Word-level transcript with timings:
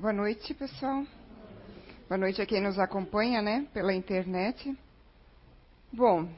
Boa 0.00 0.12
noite, 0.12 0.54
pessoal. 0.54 1.04
Boa 2.08 2.16
noite 2.16 2.40
a 2.40 2.46
quem 2.46 2.60
nos 2.60 2.78
acompanha, 2.78 3.42
né, 3.42 3.66
pela 3.74 3.92
internet. 3.92 4.72
Bom, 5.92 6.28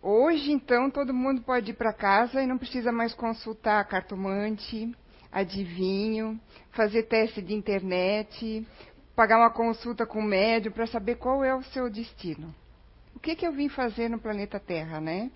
hoje 0.00 0.50
então 0.50 0.90
todo 0.90 1.12
mundo 1.12 1.42
pode 1.42 1.72
ir 1.72 1.74
para 1.74 1.92
casa 1.92 2.42
e 2.42 2.46
não 2.46 2.56
precisa 2.56 2.90
mais 2.90 3.12
consultar 3.12 3.86
cartomante, 3.86 4.96
adivinho, 5.30 6.40
fazer 6.70 7.02
teste 7.02 7.42
de 7.42 7.52
internet, 7.52 8.66
pagar 9.14 9.40
uma 9.40 9.50
consulta 9.50 10.06
com 10.06 10.20
o 10.20 10.26
médium 10.26 10.72
para 10.72 10.86
saber 10.86 11.16
qual 11.16 11.44
é 11.44 11.54
o 11.54 11.62
seu 11.64 11.90
destino. 11.90 12.54
O 13.14 13.20
que, 13.20 13.36
que 13.36 13.46
eu 13.46 13.52
vim 13.52 13.68
fazer 13.68 14.08
no 14.08 14.18
planeta 14.18 14.58
Terra, 14.58 15.02
né? 15.02 15.30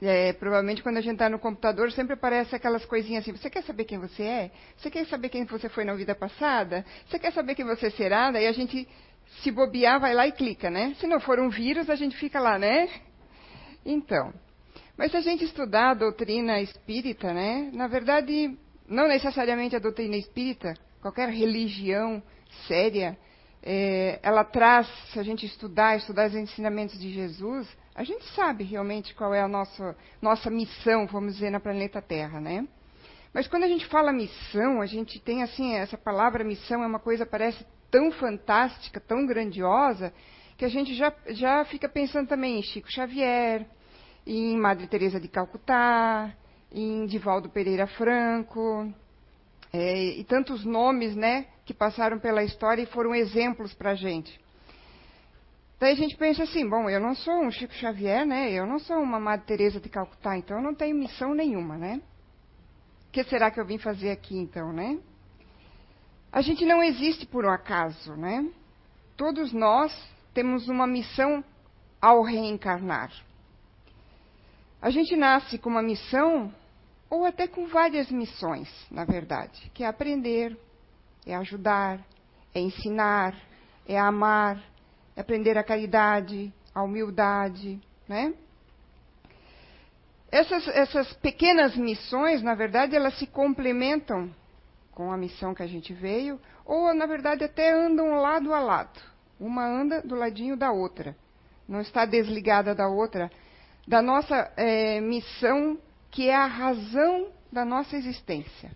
É, 0.00 0.34
provavelmente 0.34 0.82
quando 0.82 0.98
a 0.98 1.00
gente 1.00 1.14
está 1.14 1.28
no 1.28 1.38
computador 1.38 1.90
sempre 1.90 2.12
aparece 2.12 2.54
aquelas 2.54 2.84
coisinhas 2.84 3.24
assim, 3.24 3.32
você 3.32 3.48
quer 3.48 3.62
saber 3.62 3.84
quem 3.84 3.98
você 3.98 4.22
é? 4.22 4.50
Você 4.76 4.90
quer 4.90 5.06
saber 5.06 5.30
quem 5.30 5.44
você 5.46 5.70
foi 5.70 5.84
na 5.84 5.94
vida 5.94 6.14
passada? 6.14 6.84
Você 7.06 7.18
quer 7.18 7.32
saber 7.32 7.54
quem 7.54 7.64
você 7.64 7.90
será? 7.90 8.30
Daí 8.30 8.46
a 8.46 8.52
gente, 8.52 8.86
se 9.42 9.50
bobear, 9.50 9.98
vai 9.98 10.12
lá 10.12 10.26
e 10.26 10.32
clica, 10.32 10.70
né? 10.70 10.94
Se 11.00 11.06
não 11.06 11.18
for 11.18 11.40
um 11.40 11.48
vírus, 11.48 11.88
a 11.88 11.94
gente 11.94 12.14
fica 12.16 12.38
lá, 12.38 12.58
né? 12.58 12.90
Então, 13.86 14.34
mas 14.96 15.10
se 15.10 15.16
a 15.16 15.20
gente 15.20 15.44
estudar 15.44 15.90
a 15.90 15.94
doutrina 15.94 16.60
espírita, 16.60 17.32
né? 17.32 17.70
Na 17.72 17.86
verdade, 17.86 18.56
não 18.88 19.08
necessariamente 19.08 19.76
a 19.76 19.78
doutrina 19.78 20.16
espírita, 20.16 20.74
qualquer 21.00 21.28
religião 21.28 22.22
séria, 22.66 23.16
é, 23.62 24.18
ela 24.22 24.44
traz, 24.44 24.86
se 25.12 25.18
a 25.18 25.22
gente 25.22 25.44
estudar, 25.44 25.96
estudar 25.96 26.28
os 26.28 26.34
ensinamentos 26.34 26.98
de 26.98 27.12
Jesus, 27.12 27.68
a 27.96 28.04
gente 28.04 28.26
sabe 28.34 28.62
realmente 28.62 29.14
qual 29.14 29.32
é 29.32 29.40
a 29.40 29.48
nossa, 29.48 29.96
nossa 30.20 30.50
missão, 30.50 31.06
vamos 31.06 31.34
dizer, 31.34 31.48
na 31.48 31.58
planeta 31.58 32.02
Terra, 32.02 32.38
né? 32.38 32.68
Mas 33.32 33.48
quando 33.48 33.64
a 33.64 33.68
gente 33.68 33.86
fala 33.86 34.12
missão, 34.12 34.82
a 34.82 34.86
gente 34.86 35.18
tem 35.18 35.42
assim, 35.42 35.74
essa 35.74 35.96
palavra 35.96 36.44
missão 36.44 36.84
é 36.84 36.86
uma 36.86 36.98
coisa 36.98 37.24
parece 37.24 37.66
tão 37.90 38.12
fantástica, 38.12 39.00
tão 39.00 39.24
grandiosa, 39.26 40.12
que 40.58 40.64
a 40.66 40.68
gente 40.68 40.94
já, 40.94 41.10
já 41.28 41.64
fica 41.64 41.88
pensando 41.88 42.28
também 42.28 42.58
em 42.58 42.62
Chico 42.62 42.92
Xavier, 42.92 43.66
em 44.26 44.58
Madre 44.58 44.86
Teresa 44.86 45.18
de 45.18 45.28
Calcutá, 45.28 46.34
em 46.70 47.06
Divaldo 47.06 47.48
Pereira 47.48 47.86
Franco, 47.86 48.92
é, 49.72 50.18
e 50.18 50.24
tantos 50.24 50.66
nomes, 50.66 51.16
né, 51.16 51.46
que 51.64 51.72
passaram 51.72 52.18
pela 52.18 52.44
história 52.44 52.82
e 52.82 52.86
foram 52.86 53.14
exemplos 53.14 53.72
para 53.72 53.92
a 53.92 53.94
gente. 53.94 54.38
Daí 55.78 55.92
a 55.92 55.96
gente 55.96 56.16
pensa 56.16 56.44
assim, 56.44 56.66
bom, 56.68 56.88
eu 56.88 56.98
não 56.98 57.14
sou 57.14 57.34
um 57.44 57.50
Chico 57.50 57.74
Xavier, 57.74 58.26
né? 58.26 58.50
Eu 58.50 58.66
não 58.66 58.78
sou 58.78 58.96
uma 58.96 59.20
Madre 59.20 59.46
Teresa 59.46 59.78
de 59.78 59.90
Calcutá, 59.90 60.36
então 60.36 60.56
eu 60.56 60.62
não 60.62 60.74
tenho 60.74 60.96
missão 60.96 61.34
nenhuma, 61.34 61.76
né? 61.76 62.00
O 63.08 63.12
que 63.12 63.22
será 63.24 63.50
que 63.50 63.60
eu 63.60 63.66
vim 63.66 63.76
fazer 63.76 64.10
aqui 64.10 64.38
então, 64.38 64.72
né? 64.72 64.98
A 66.32 66.40
gente 66.40 66.64
não 66.64 66.82
existe 66.82 67.26
por 67.26 67.44
um 67.44 67.50
acaso, 67.50 68.16
né? 68.16 68.48
Todos 69.16 69.52
nós 69.52 69.92
temos 70.32 70.66
uma 70.68 70.86
missão 70.86 71.44
ao 72.00 72.22
reencarnar. 72.22 73.10
A 74.80 74.90
gente 74.90 75.14
nasce 75.14 75.58
com 75.58 75.68
uma 75.68 75.82
missão 75.82 76.52
ou 77.10 77.24
até 77.24 77.46
com 77.46 77.66
várias 77.66 78.10
missões, 78.10 78.68
na 78.90 79.04
verdade, 79.04 79.70
que 79.74 79.84
é 79.84 79.86
aprender, 79.86 80.58
é 81.26 81.34
ajudar, 81.36 82.00
é 82.54 82.60
ensinar, 82.60 83.34
é 83.86 83.98
amar, 83.98 84.62
aprender 85.16 85.56
a 85.56 85.64
caridade, 85.64 86.52
a 86.74 86.82
humildade, 86.82 87.80
né? 88.06 88.34
Essas, 90.30 90.68
essas 90.68 91.12
pequenas 91.14 91.76
missões, 91.76 92.42
na 92.42 92.54
verdade, 92.54 92.94
elas 92.94 93.18
se 93.18 93.26
complementam 93.26 94.30
com 94.92 95.10
a 95.12 95.16
missão 95.16 95.54
que 95.54 95.62
a 95.62 95.66
gente 95.66 95.94
veio, 95.94 96.40
ou 96.64 96.92
na 96.94 97.06
verdade 97.06 97.44
até 97.44 97.72
andam 97.72 98.16
lado 98.16 98.52
a 98.52 98.60
lado. 98.60 99.00
Uma 99.38 99.64
anda 99.64 100.02
do 100.02 100.14
ladinho 100.14 100.56
da 100.56 100.72
outra. 100.72 101.16
Não 101.68 101.80
está 101.80 102.04
desligada 102.04 102.74
da 102.74 102.88
outra. 102.88 103.30
Da 103.86 104.02
nossa 104.02 104.52
é, 104.56 105.00
missão, 105.00 105.78
que 106.10 106.28
é 106.28 106.34
a 106.34 106.46
razão 106.46 107.28
da 107.52 107.64
nossa 107.64 107.96
existência. 107.96 108.70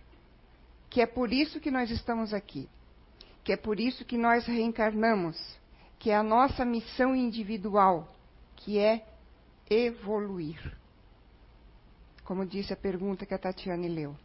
Que 0.89 1.01
é 1.01 1.07
por 1.07 1.33
isso 1.33 1.59
que 1.59 1.71
nós 1.71 1.91
estamos 1.91 2.33
aqui. 2.33 2.69
Que 3.43 3.55
é 3.55 3.57
por 3.57 3.81
isso 3.81 4.05
que 4.05 4.19
nós 4.19 4.47
reencarnamos 4.47 5.60
que 6.01 6.11
é 6.11 6.17
a 6.17 6.23
nossa 6.23 6.65
missão 6.65 7.15
individual, 7.15 8.09
que 8.57 8.79
é 8.79 9.05
evoluir. 9.69 10.59
Como 12.25 12.47
disse 12.47 12.73
a 12.73 12.77
pergunta 12.77 13.27
que 13.27 13.35
a 13.35 13.39
Tatiane 13.39 13.87
leu. 13.87 14.17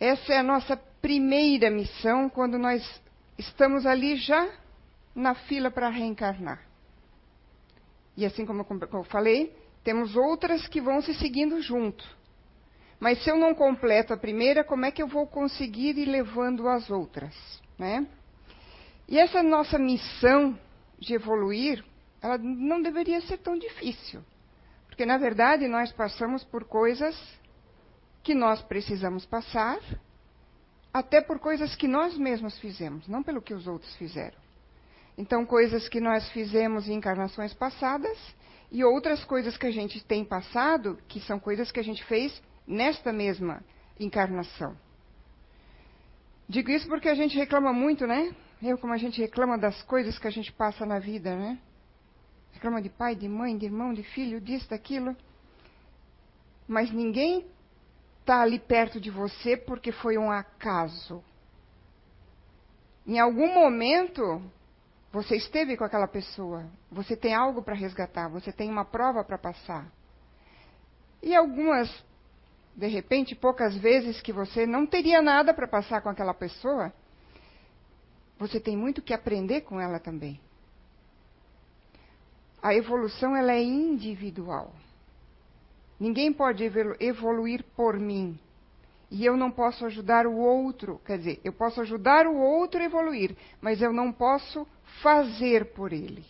Essa 0.00 0.32
é 0.32 0.38
a 0.38 0.42
nossa 0.42 0.76
primeira 0.76 1.70
missão 1.70 2.30
quando 2.30 2.58
nós 2.58 2.82
estamos 3.36 3.84
ali 3.84 4.16
já 4.16 4.50
na 5.14 5.34
fila 5.34 5.70
para 5.70 5.90
reencarnar. 5.90 6.62
E 8.16 8.24
assim 8.24 8.46
como 8.46 8.66
eu 8.92 9.04
falei, 9.04 9.54
temos 9.82 10.16
outras 10.16 10.66
que 10.66 10.80
vão 10.80 11.02
se 11.02 11.12
seguindo 11.14 11.60
junto. 11.60 12.04
Mas 12.98 13.22
se 13.22 13.30
eu 13.30 13.36
não 13.36 13.54
completo 13.54 14.14
a 14.14 14.16
primeira, 14.16 14.64
como 14.64 14.86
é 14.86 14.90
que 14.90 15.02
eu 15.02 15.06
vou 15.06 15.26
conseguir 15.26 15.98
ir 15.98 16.06
levando 16.06 16.66
as 16.66 16.90
outras? 16.90 17.34
Né? 17.78 18.06
E 19.08 19.18
essa 19.18 19.42
nossa 19.42 19.78
missão 19.78 20.58
de 20.98 21.14
evoluir, 21.14 21.84
ela 22.22 22.38
não 22.38 22.80
deveria 22.80 23.20
ser 23.22 23.38
tão 23.38 23.58
difícil. 23.58 24.22
Porque, 24.86 25.04
na 25.04 25.18
verdade, 25.18 25.68
nós 25.68 25.92
passamos 25.92 26.44
por 26.44 26.64
coisas 26.64 27.14
que 28.22 28.34
nós 28.34 28.62
precisamos 28.62 29.26
passar, 29.26 29.78
até 30.92 31.20
por 31.20 31.38
coisas 31.38 31.74
que 31.76 31.86
nós 31.86 32.16
mesmos 32.16 32.58
fizemos, 32.58 33.06
não 33.08 33.22
pelo 33.22 33.42
que 33.42 33.52
os 33.52 33.66
outros 33.66 33.94
fizeram. 33.96 34.38
Então, 35.18 35.44
coisas 35.44 35.88
que 35.88 36.00
nós 36.00 36.28
fizemos 36.30 36.88
em 36.88 36.94
encarnações 36.94 37.52
passadas 37.52 38.18
e 38.70 38.82
outras 38.82 39.22
coisas 39.24 39.56
que 39.56 39.66
a 39.66 39.70
gente 39.70 40.02
tem 40.04 40.24
passado, 40.24 40.98
que 41.06 41.20
são 41.20 41.38
coisas 41.38 41.70
que 41.70 41.78
a 41.78 41.84
gente 41.84 42.02
fez 42.04 42.42
nesta 42.66 43.12
mesma 43.12 43.62
encarnação. 44.00 44.76
Digo 46.48 46.70
isso 46.70 46.88
porque 46.88 47.08
a 47.08 47.14
gente 47.14 47.36
reclama 47.36 47.72
muito, 47.72 48.06
né? 48.06 48.34
Eu, 48.66 48.78
como 48.78 48.94
a 48.94 48.96
gente 48.96 49.20
reclama 49.20 49.58
das 49.58 49.82
coisas 49.82 50.18
que 50.18 50.26
a 50.26 50.30
gente 50.30 50.50
passa 50.50 50.86
na 50.86 50.98
vida, 50.98 51.36
né? 51.36 51.58
Reclama 52.50 52.80
de 52.80 52.88
pai, 52.88 53.14
de 53.14 53.28
mãe, 53.28 53.58
de 53.58 53.66
irmão, 53.66 53.92
de 53.92 54.02
filho, 54.02 54.40
disso, 54.40 54.70
daquilo. 54.70 55.14
Mas 56.66 56.90
ninguém 56.90 57.46
está 58.20 58.40
ali 58.40 58.58
perto 58.58 58.98
de 58.98 59.10
você 59.10 59.54
porque 59.54 59.92
foi 59.92 60.16
um 60.16 60.30
acaso. 60.30 61.22
Em 63.06 63.18
algum 63.18 63.52
momento, 63.52 64.40
você 65.12 65.36
esteve 65.36 65.76
com 65.76 65.84
aquela 65.84 66.08
pessoa. 66.08 66.64
Você 66.90 67.14
tem 67.14 67.34
algo 67.34 67.62
para 67.62 67.74
resgatar. 67.74 68.30
Você 68.30 68.50
tem 68.50 68.70
uma 68.70 68.86
prova 68.86 69.22
para 69.22 69.36
passar. 69.36 69.92
E 71.22 71.36
algumas, 71.36 72.02
de 72.74 72.86
repente, 72.86 73.34
poucas 73.34 73.76
vezes 73.76 74.22
que 74.22 74.32
você 74.32 74.66
não 74.66 74.86
teria 74.86 75.20
nada 75.20 75.52
para 75.52 75.68
passar 75.68 76.00
com 76.00 76.08
aquela 76.08 76.32
pessoa, 76.32 76.90
você 78.46 78.60
tem 78.60 78.76
muito 78.76 79.00
que 79.00 79.14
aprender 79.14 79.62
com 79.62 79.80
ela 79.80 79.98
também. 79.98 80.38
A 82.62 82.74
evolução 82.74 83.34
ela 83.34 83.52
é 83.52 83.62
individual. 83.62 84.72
Ninguém 85.98 86.32
pode 86.32 86.64
evoluir 87.00 87.64
por 87.74 87.98
mim. 87.98 88.38
E 89.10 89.24
eu 89.24 89.36
não 89.36 89.50
posso 89.50 89.86
ajudar 89.86 90.26
o 90.26 90.36
outro. 90.36 91.00
Quer 91.06 91.18
dizer, 91.18 91.40
eu 91.44 91.52
posso 91.52 91.80
ajudar 91.80 92.26
o 92.26 92.36
outro 92.36 92.80
a 92.80 92.84
evoluir, 92.84 93.36
mas 93.60 93.80
eu 93.80 93.92
não 93.92 94.12
posso 94.12 94.66
fazer 95.02 95.72
por 95.72 95.92
ele. 95.92 96.24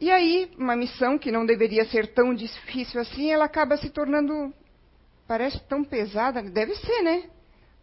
E 0.00 0.10
aí, 0.10 0.50
uma 0.56 0.76
missão 0.76 1.18
que 1.18 1.32
não 1.32 1.44
deveria 1.44 1.84
ser 1.86 2.14
tão 2.14 2.32
difícil 2.34 3.00
assim, 3.00 3.30
ela 3.30 3.44
acaba 3.44 3.76
se 3.76 3.90
tornando. 3.90 4.52
Parece 5.26 5.60
tão 5.68 5.84
pesada. 5.84 6.42
Deve 6.42 6.74
ser, 6.76 7.02
né? 7.02 7.30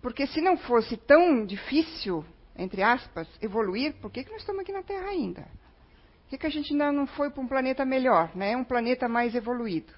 Porque 0.01 0.27
se 0.27 0.41
não 0.41 0.57
fosse 0.57 0.95
tão 0.97 1.45
difícil, 1.45 2.23
entre 2.55 2.81
aspas, 2.81 3.27
evoluir, 3.41 3.93
por 3.95 4.11
que, 4.11 4.23
que 4.23 4.31
nós 4.31 4.41
estamos 4.41 4.61
aqui 4.61 4.71
na 4.71 4.83
Terra 4.83 5.09
ainda? 5.09 5.41
Por 5.41 6.29
que, 6.31 6.37
que 6.37 6.47
a 6.47 6.51
gente 6.51 6.71
ainda 6.73 6.91
não 6.91 7.07
foi 7.07 7.29
para 7.29 7.41
um 7.41 7.47
planeta 7.47 7.85
melhor, 7.85 8.35
né? 8.35 8.55
um 8.55 8.63
planeta 8.63 9.07
mais 9.07 9.33
evoluído? 9.33 9.93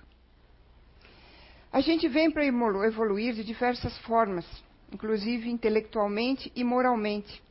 A 1.72 1.82
gente 1.82 2.08
vem 2.08 2.32
para 2.32 2.46
evoluir 2.46 3.34
de 3.34 3.44
diversas 3.44 3.96
formas, 4.00 4.46
inclusive 4.92 5.50
intelectualmente 5.50 6.52
e 6.56 6.64
moralmente. 6.64 7.42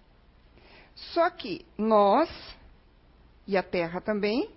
Só 0.94 1.30
que 1.30 1.64
nós, 1.76 2.28
e 3.46 3.56
a 3.56 3.62
Terra 3.62 4.00
também, 4.00 4.50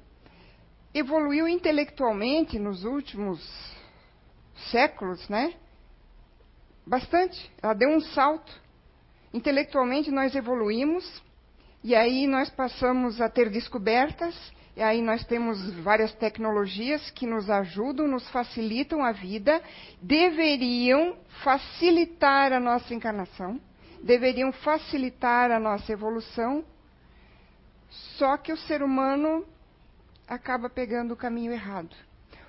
evoluiu 0.94 1.48
intelectualmente 1.48 2.58
nos 2.58 2.84
últimos 2.84 3.40
séculos, 4.72 5.28
né? 5.30 5.54
Bastante. 6.86 7.52
Ela 7.62 7.74
deu 7.74 7.90
um 7.90 8.02
salto. 8.02 8.52
Intelectualmente 9.34 10.12
nós 10.12 10.36
evoluímos. 10.36 11.22
E 11.84 11.96
aí 11.96 12.28
nós 12.28 12.50
passamos 12.50 13.20
a 13.22 13.30
ter 13.30 13.50
descobertas. 13.50 14.36
E 14.76 14.82
aí 14.82 15.02
nós 15.02 15.26
temos 15.26 15.74
várias 15.82 16.14
tecnologias 16.14 17.10
que 17.12 17.28
nos 17.28 17.50
ajudam, 17.50 18.08
nos 18.08 18.30
facilitam 18.30 19.04
a 19.04 19.12
vida, 19.12 19.62
deveriam 20.02 21.18
facilitar 21.44 22.54
a 22.54 22.60
nossa 22.60 22.94
encarnação, 22.94 23.60
deveriam 24.02 24.52
facilitar 24.54 25.52
a 25.52 25.60
nossa 25.60 25.92
evolução. 25.92 26.64
Só 28.18 28.38
que 28.38 28.54
o 28.54 28.58
ser 28.58 28.82
humano 28.82 29.46
acaba 30.26 30.70
pegando 30.70 31.14
o 31.14 31.18
caminho 31.18 31.52
errado, 31.52 31.94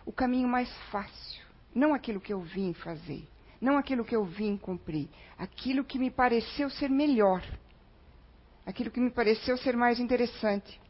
o 0.06 0.12
caminho 0.12 0.46
mais 0.46 0.72
fácil, 0.92 1.42
não 1.74 1.92
aquilo 1.92 2.20
que 2.20 2.32
eu 2.32 2.40
vim 2.40 2.72
fazer, 2.72 3.26
não 3.62 3.78
aquilo 3.78 4.04
que 4.04 4.14
eu 4.14 4.24
vim 4.24 4.58
cumprir, 4.58 5.08
aquilo 5.38 5.84
que 5.84 5.98
me 5.98 6.10
pareceu 6.10 6.68
ser 6.68 6.90
melhor, 6.90 7.42
aquilo 8.66 8.90
que 8.90 9.00
me 9.00 9.10
pareceu 9.10 9.56
ser 9.56 9.74
mais 9.76 9.98
interessante 9.98 10.82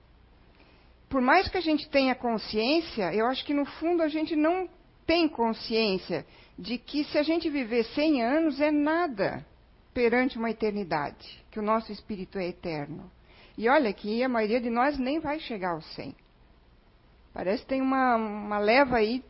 por 1.13 1.21
mais 1.21 1.47
que 1.47 1.59
a 1.59 1.61
gente 1.61 1.91
tenha 1.91 2.15
consciência, 2.15 3.15
eu 3.15 3.27
acho 3.27 3.45
que 3.45 3.53
no 3.53 3.67
fundo 3.67 4.03
a 4.03 4.09
gente 4.09 4.35
não 4.35 4.67
tem 5.07 5.29
consciência 5.29 6.25
de 6.59 6.79
que 6.79 7.05
se 7.05 7.19
a 7.19 7.23
gente 7.23 7.51
viver 7.51 7.85
100 7.85 8.23
anos 8.23 8.61
é 8.63 8.71
nada 8.71 9.45
perante 9.93 10.39
uma 10.39 10.49
eternidade, 10.49 11.45
que 11.51 11.61
o 11.61 11.63
nosso 11.63 11.93
espírito 11.93 12.39
é 12.39 12.49
eterno. 12.49 13.13
E 13.59 13.69
olha 13.69 13.93
que 13.93 14.25
a 14.25 14.29
maioria 14.29 14.59
de 14.59 14.71
nós 14.71 14.99
nem 14.99 15.21
vai 15.21 15.39
chegar 15.39 15.73
aos 15.73 15.85
100. 15.95 16.17
Parece 17.35 17.63
que 17.63 17.69
tem 17.69 17.83
uma, 17.83 18.17
uma 18.17 18.59
leva 18.59 18.97
aí, 18.97 19.23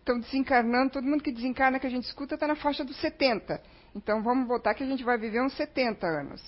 estão 0.00 0.18
desencarnando, 0.18 0.92
todo 0.92 1.06
mundo 1.06 1.22
que 1.22 1.32
desencarna 1.32 1.78
que 1.78 1.86
a 1.86 1.90
gente 1.90 2.04
escuta 2.04 2.34
está 2.34 2.46
na 2.46 2.56
faixa 2.56 2.84
dos 2.84 2.96
70. 3.00 3.60
Então 3.94 4.22
vamos 4.22 4.48
botar 4.48 4.74
que 4.74 4.82
a 4.82 4.86
gente 4.86 5.04
vai 5.04 5.16
viver 5.16 5.40
uns 5.42 5.54
70 5.54 6.06
anos. 6.06 6.42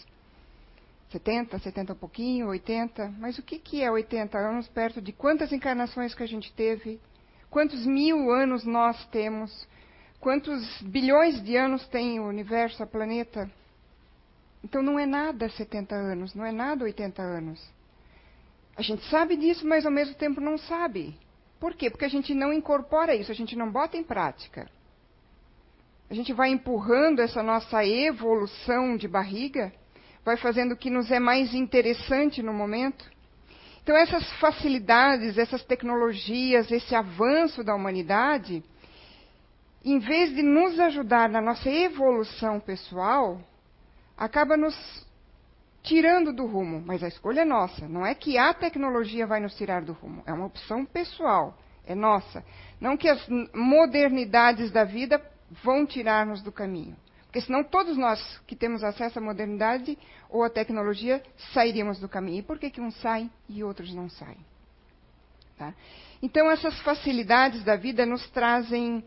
70, 1.11 1.59
70 1.59 1.93
um 1.93 1.97
pouquinho, 1.97 2.49
80. 2.49 3.15
Mas 3.19 3.39
o 3.39 3.43
que, 3.43 3.59
que 3.59 3.83
é 3.83 3.91
80 3.91 4.37
anos 4.39 4.67
perto 4.69 5.01
de 5.01 5.13
quantas 5.13 5.53
encarnações 5.53 6.15
que 6.15 6.23
a 6.23 6.29
gente 6.29 6.53
teve? 6.55 6.99
Quantos 7.51 7.85
mil 7.85 8.31
anos 8.31 8.65
nós 8.65 9.05
temos? 9.07 9.69
Quantos 10.19 10.81
bilhões 10.83 11.43
de 11.43 11.57
anos 11.57 11.87
tem 11.89 12.19
o 12.19 12.27
universo, 12.27 12.83
a 12.83 12.87
planeta? 12.87 13.51
Então 14.65 14.83
não 14.83 14.99
é 14.99 15.05
nada 15.05 15.49
70 15.51 15.95
anos, 15.95 16.35
não 16.35 16.47
é 16.47 16.53
nada 16.53 16.85
80 16.85 17.21
anos. 17.21 17.61
A 18.77 18.81
gente 18.81 19.05
sabe 19.11 19.37
disso, 19.37 19.67
mas 19.67 19.85
ao 19.85 19.93
mesmo 19.93 20.15
tempo 20.15 20.41
não 20.41 20.57
sabe. 20.57 21.15
Por 21.63 21.77
quê? 21.77 21.89
Porque 21.89 22.05
a 22.05 22.09
gente 22.09 22.35
não 22.35 22.53
incorpora 22.53 23.15
isso, 23.15 23.31
a 23.31 23.35
gente 23.37 23.55
não 23.55 23.71
bota 23.71 23.97
em 23.97 24.03
prática. 24.03 24.69
A 26.11 26.15
gente 26.15 26.33
vai 26.33 26.51
empurrando 26.51 27.21
essa 27.21 27.41
nossa 27.41 27.87
evolução 27.87 28.97
de 28.97 29.07
barriga 29.07 29.73
vai 30.25 30.37
fazendo 30.37 30.73
o 30.73 30.77
que 30.77 30.91
nos 30.91 31.09
é 31.13 31.21
mais 31.21 31.55
interessante 31.55 32.43
no 32.43 32.53
momento. 32.53 33.09
Então, 33.81 33.97
essas 33.97 34.29
facilidades, 34.41 35.39
essas 35.39 35.65
tecnologias, 35.65 36.69
esse 36.73 36.97
avanço 36.97 37.63
da 37.63 37.77
humanidade, 37.77 38.65
em 39.85 40.01
vez 40.01 40.35
de 40.35 40.43
nos 40.43 40.81
ajudar 40.81 41.29
na 41.29 41.41
nossa 41.41 41.71
evolução 41.71 42.59
pessoal, 42.59 43.41
acaba 44.17 44.57
nos 44.57 44.75
tirando 45.83 46.33
do 46.33 46.47
rumo. 46.47 46.83
Mas 46.85 47.03
a 47.03 47.09
escolha 47.09 47.41
é 47.41 47.45
nossa. 47.45 47.89
Não 47.89 48.07
é 48.07 48.15
que 48.15 48.39
a 48.39 48.53
tecnologia 48.55 49.27
vai 49.27 49.41
nos 49.41 49.55
tirar 49.55 49.83
do 49.83 49.93
rumo. 49.93 50.23
É 50.27 50.33
uma 50.33 50.47
opção 50.47 50.85
pessoal. 50.85 51.59
É 51.87 51.95
nossa. 51.95 52.45
Não 52.81 52.97
que 52.97 53.09
as 53.09 53.27
modernidades 53.55 54.71
da 54.71 54.85
vida 54.85 55.21
vão 55.63 55.85
tirar-nos 55.85 56.43
do 56.43 56.53
caminho. 56.53 56.97
Porque 57.25 57.41
senão 57.41 57.65
todos 57.65 57.97
nós 57.97 58.21
que 58.47 58.55
temos 58.55 58.85
acesso 58.85 59.19
à 59.19 59.23
modernidade 59.23 59.99
ou 60.29 60.45
à 60.45 60.51
tecnologia 60.51 61.23
sairíamos 61.53 61.99
do 61.99 62.09
caminho. 62.09 62.41
E 62.41 62.43
por 62.43 62.59
que, 62.59 62.71
que 62.71 62.81
uns 62.81 62.95
saem 63.01 63.31
e 63.49 63.65
outros 63.65 63.95
não 63.95 64.09
saem? 64.09 64.39
Tá? 65.57 65.75
Então, 66.23 66.51
essas 66.51 66.79
facilidades 66.81 67.65
da 67.65 67.75
vida 67.75 68.05
nos 68.05 68.29
trazem 68.31 69.03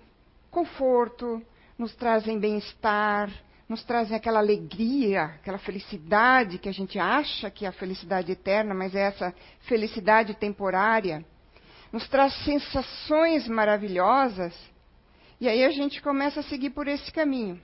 conforto, 0.49 1.41
nos 1.77 1.95
trazem 1.95 2.39
bem-estar, 2.39 3.29
nos 3.67 3.83
trazem 3.83 4.15
aquela 4.15 4.39
alegria, 4.39 5.23
aquela 5.23 5.57
felicidade 5.57 6.59
que 6.59 6.69
a 6.69 6.71
gente 6.71 6.99
acha 6.99 7.49
que 7.49 7.65
é 7.65 7.69
a 7.69 7.73
felicidade 7.73 8.31
eterna, 8.31 8.73
mas 8.75 8.93
é 8.93 9.01
essa 9.01 9.33
felicidade 9.61 10.35
temporária. 10.35 11.25
Nos 11.91 12.07
traz 12.07 12.33
sensações 12.43 13.47
maravilhosas. 13.47 14.55
E 15.39 15.49
aí 15.49 15.63
a 15.63 15.71
gente 15.71 16.01
começa 16.01 16.41
a 16.41 16.43
seguir 16.43 16.69
por 16.71 16.87
esse 16.87 17.11
caminho. 17.11 17.59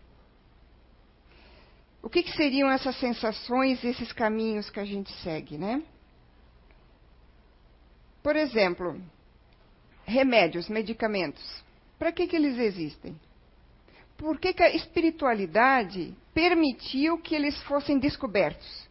O 2.01 2.09
que, 2.09 2.24
que 2.24 2.36
seriam 2.36 2.71
essas 2.71 2.95
sensações, 2.97 3.83
esses 3.83 4.12
caminhos 4.12 4.71
que 4.71 4.80
a 4.80 4.86
gente 4.86 5.12
segue, 5.21 5.56
né? 5.57 5.83
Por 8.24 8.36
exemplo, 8.36 9.00
remédios, 10.04 10.68
medicamentos. 10.68 11.63
Para 12.00 12.12
que, 12.12 12.25
que 12.25 12.36
eles 12.36 12.57
existem? 12.57 13.15
Por 14.21 14.39
que, 14.39 14.53
que 14.53 14.62
a 14.62 14.69
espiritualidade 14.69 16.15
permitiu 16.33 17.18
que 17.18 17.35
eles 17.35 17.62
fossem 17.63 17.97
descobertos? 17.97 18.88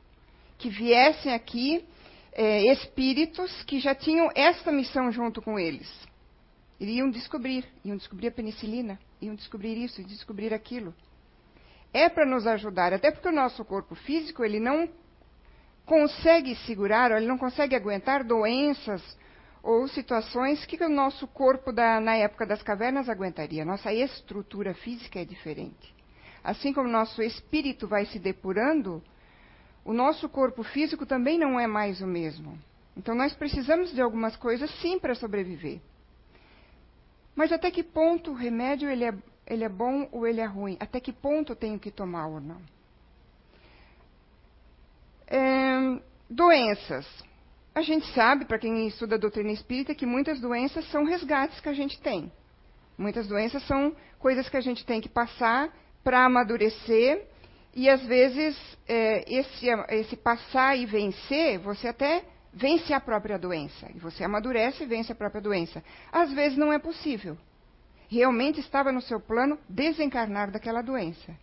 Que 0.58 0.68
viessem 0.68 1.32
aqui 1.32 1.84
é, 2.32 2.72
espíritos 2.72 3.62
que 3.62 3.78
já 3.78 3.94
tinham 3.94 4.28
esta 4.34 4.70
missão 4.70 5.10
junto 5.10 5.40
com 5.40 5.58
eles. 5.58 5.88
Iriam 6.80 7.08
descobrir, 7.08 7.64
iam 7.84 7.96
descobrir 7.96 8.26
a 8.26 8.32
penicilina, 8.32 8.98
iam 9.22 9.36
descobrir 9.36 9.78
isso, 9.78 10.02
descobrir 10.02 10.52
aquilo 10.52 10.92
é 11.92 12.08
para 12.08 12.24
nos 12.24 12.46
ajudar, 12.46 12.92
até 12.92 13.10
porque 13.10 13.28
o 13.28 13.32
nosso 13.32 13.64
corpo 13.64 13.94
físico 13.94 14.44
ele 14.44 14.60
não 14.60 14.88
consegue 15.84 16.54
segurar, 16.66 17.10
ele 17.10 17.26
não 17.26 17.36
consegue 17.36 17.74
aguentar 17.74 18.24
doenças 18.24 19.02
ou 19.62 19.86
situações 19.88 20.64
que 20.64 20.82
o 20.82 20.88
nosso 20.88 21.26
corpo 21.26 21.72
da, 21.72 22.00
na 22.00 22.16
época 22.16 22.46
das 22.46 22.62
cavernas 22.62 23.08
aguentaria. 23.08 23.64
Nossa 23.64 23.92
estrutura 23.92 24.74
física 24.74 25.20
é 25.20 25.24
diferente. 25.24 25.94
Assim 26.42 26.72
como 26.72 26.88
nosso 26.88 27.22
espírito 27.22 27.86
vai 27.86 28.06
se 28.06 28.18
depurando, 28.18 29.02
o 29.84 29.92
nosso 29.92 30.28
corpo 30.28 30.62
físico 30.62 31.04
também 31.04 31.38
não 31.38 31.60
é 31.60 31.66
mais 31.66 32.00
o 32.00 32.06
mesmo. 32.06 32.58
Então 32.96 33.14
nós 33.14 33.34
precisamos 33.34 33.92
de 33.92 34.00
algumas 34.00 34.36
coisas 34.36 34.70
sim 34.80 34.98
para 34.98 35.14
sobreviver. 35.14 35.80
Mas 37.34 37.52
até 37.52 37.70
que 37.70 37.82
ponto 37.82 38.32
o 38.32 38.34
remédio 38.34 38.88
ele 38.88 39.04
é 39.04 39.14
ele 39.46 39.64
é 39.64 39.68
bom 39.68 40.08
ou 40.12 40.26
ele 40.26 40.40
é 40.40 40.44
ruim? 40.44 40.76
Até 40.78 41.00
que 41.00 41.12
ponto 41.12 41.52
eu 41.52 41.56
tenho 41.56 41.78
que 41.78 41.90
tomar 41.90 42.28
ou 42.28 42.40
não? 42.40 42.60
É, 45.26 46.00
doenças. 46.28 47.04
A 47.74 47.82
gente 47.82 48.06
sabe, 48.14 48.44
para 48.44 48.58
quem 48.58 48.86
estuda 48.86 49.14
a 49.14 49.18
doutrina 49.18 49.52
espírita, 49.52 49.94
que 49.94 50.06
muitas 50.06 50.40
doenças 50.40 50.88
são 50.90 51.04
resgates 51.04 51.60
que 51.60 51.68
a 51.68 51.72
gente 51.72 52.00
tem. 52.00 52.30
Muitas 52.98 53.26
doenças 53.26 53.62
são 53.66 53.94
coisas 54.18 54.48
que 54.48 54.56
a 54.56 54.60
gente 54.60 54.84
tem 54.84 55.00
que 55.00 55.08
passar 55.08 55.72
para 56.02 56.24
amadurecer. 56.24 57.26
E 57.74 57.88
às 57.88 58.02
vezes, 58.04 58.58
é, 58.88 59.24
esse, 59.32 59.66
esse 59.90 60.16
passar 60.16 60.76
e 60.76 60.84
vencer, 60.86 61.58
você 61.58 61.88
até 61.88 62.24
vence 62.52 62.92
a 62.92 63.00
própria 63.00 63.38
doença. 63.38 63.88
E 63.94 63.98
você 63.98 64.24
amadurece 64.24 64.82
e 64.82 64.86
vence 64.86 65.12
a 65.12 65.14
própria 65.14 65.40
doença. 65.40 65.82
Às 66.12 66.32
vezes 66.32 66.58
não 66.58 66.72
é 66.72 66.78
possível 66.78 67.38
realmente 68.10 68.58
estava 68.58 68.90
no 68.90 69.00
seu 69.00 69.20
plano 69.20 69.58
desencarnar 69.68 70.50
daquela 70.50 70.82
doença. 70.82 71.34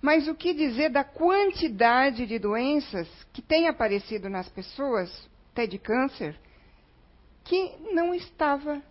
Mas 0.00 0.26
o 0.26 0.34
que 0.34 0.54
dizer 0.54 0.88
da 0.88 1.04
quantidade 1.04 2.26
de 2.26 2.38
doenças 2.38 3.06
que 3.34 3.42
tem 3.42 3.68
aparecido 3.68 4.30
nas 4.30 4.48
pessoas, 4.48 5.28
até 5.52 5.66
de 5.66 5.78
câncer, 5.78 6.38
que 7.44 7.76
não 7.92 8.14
estava 8.14 8.82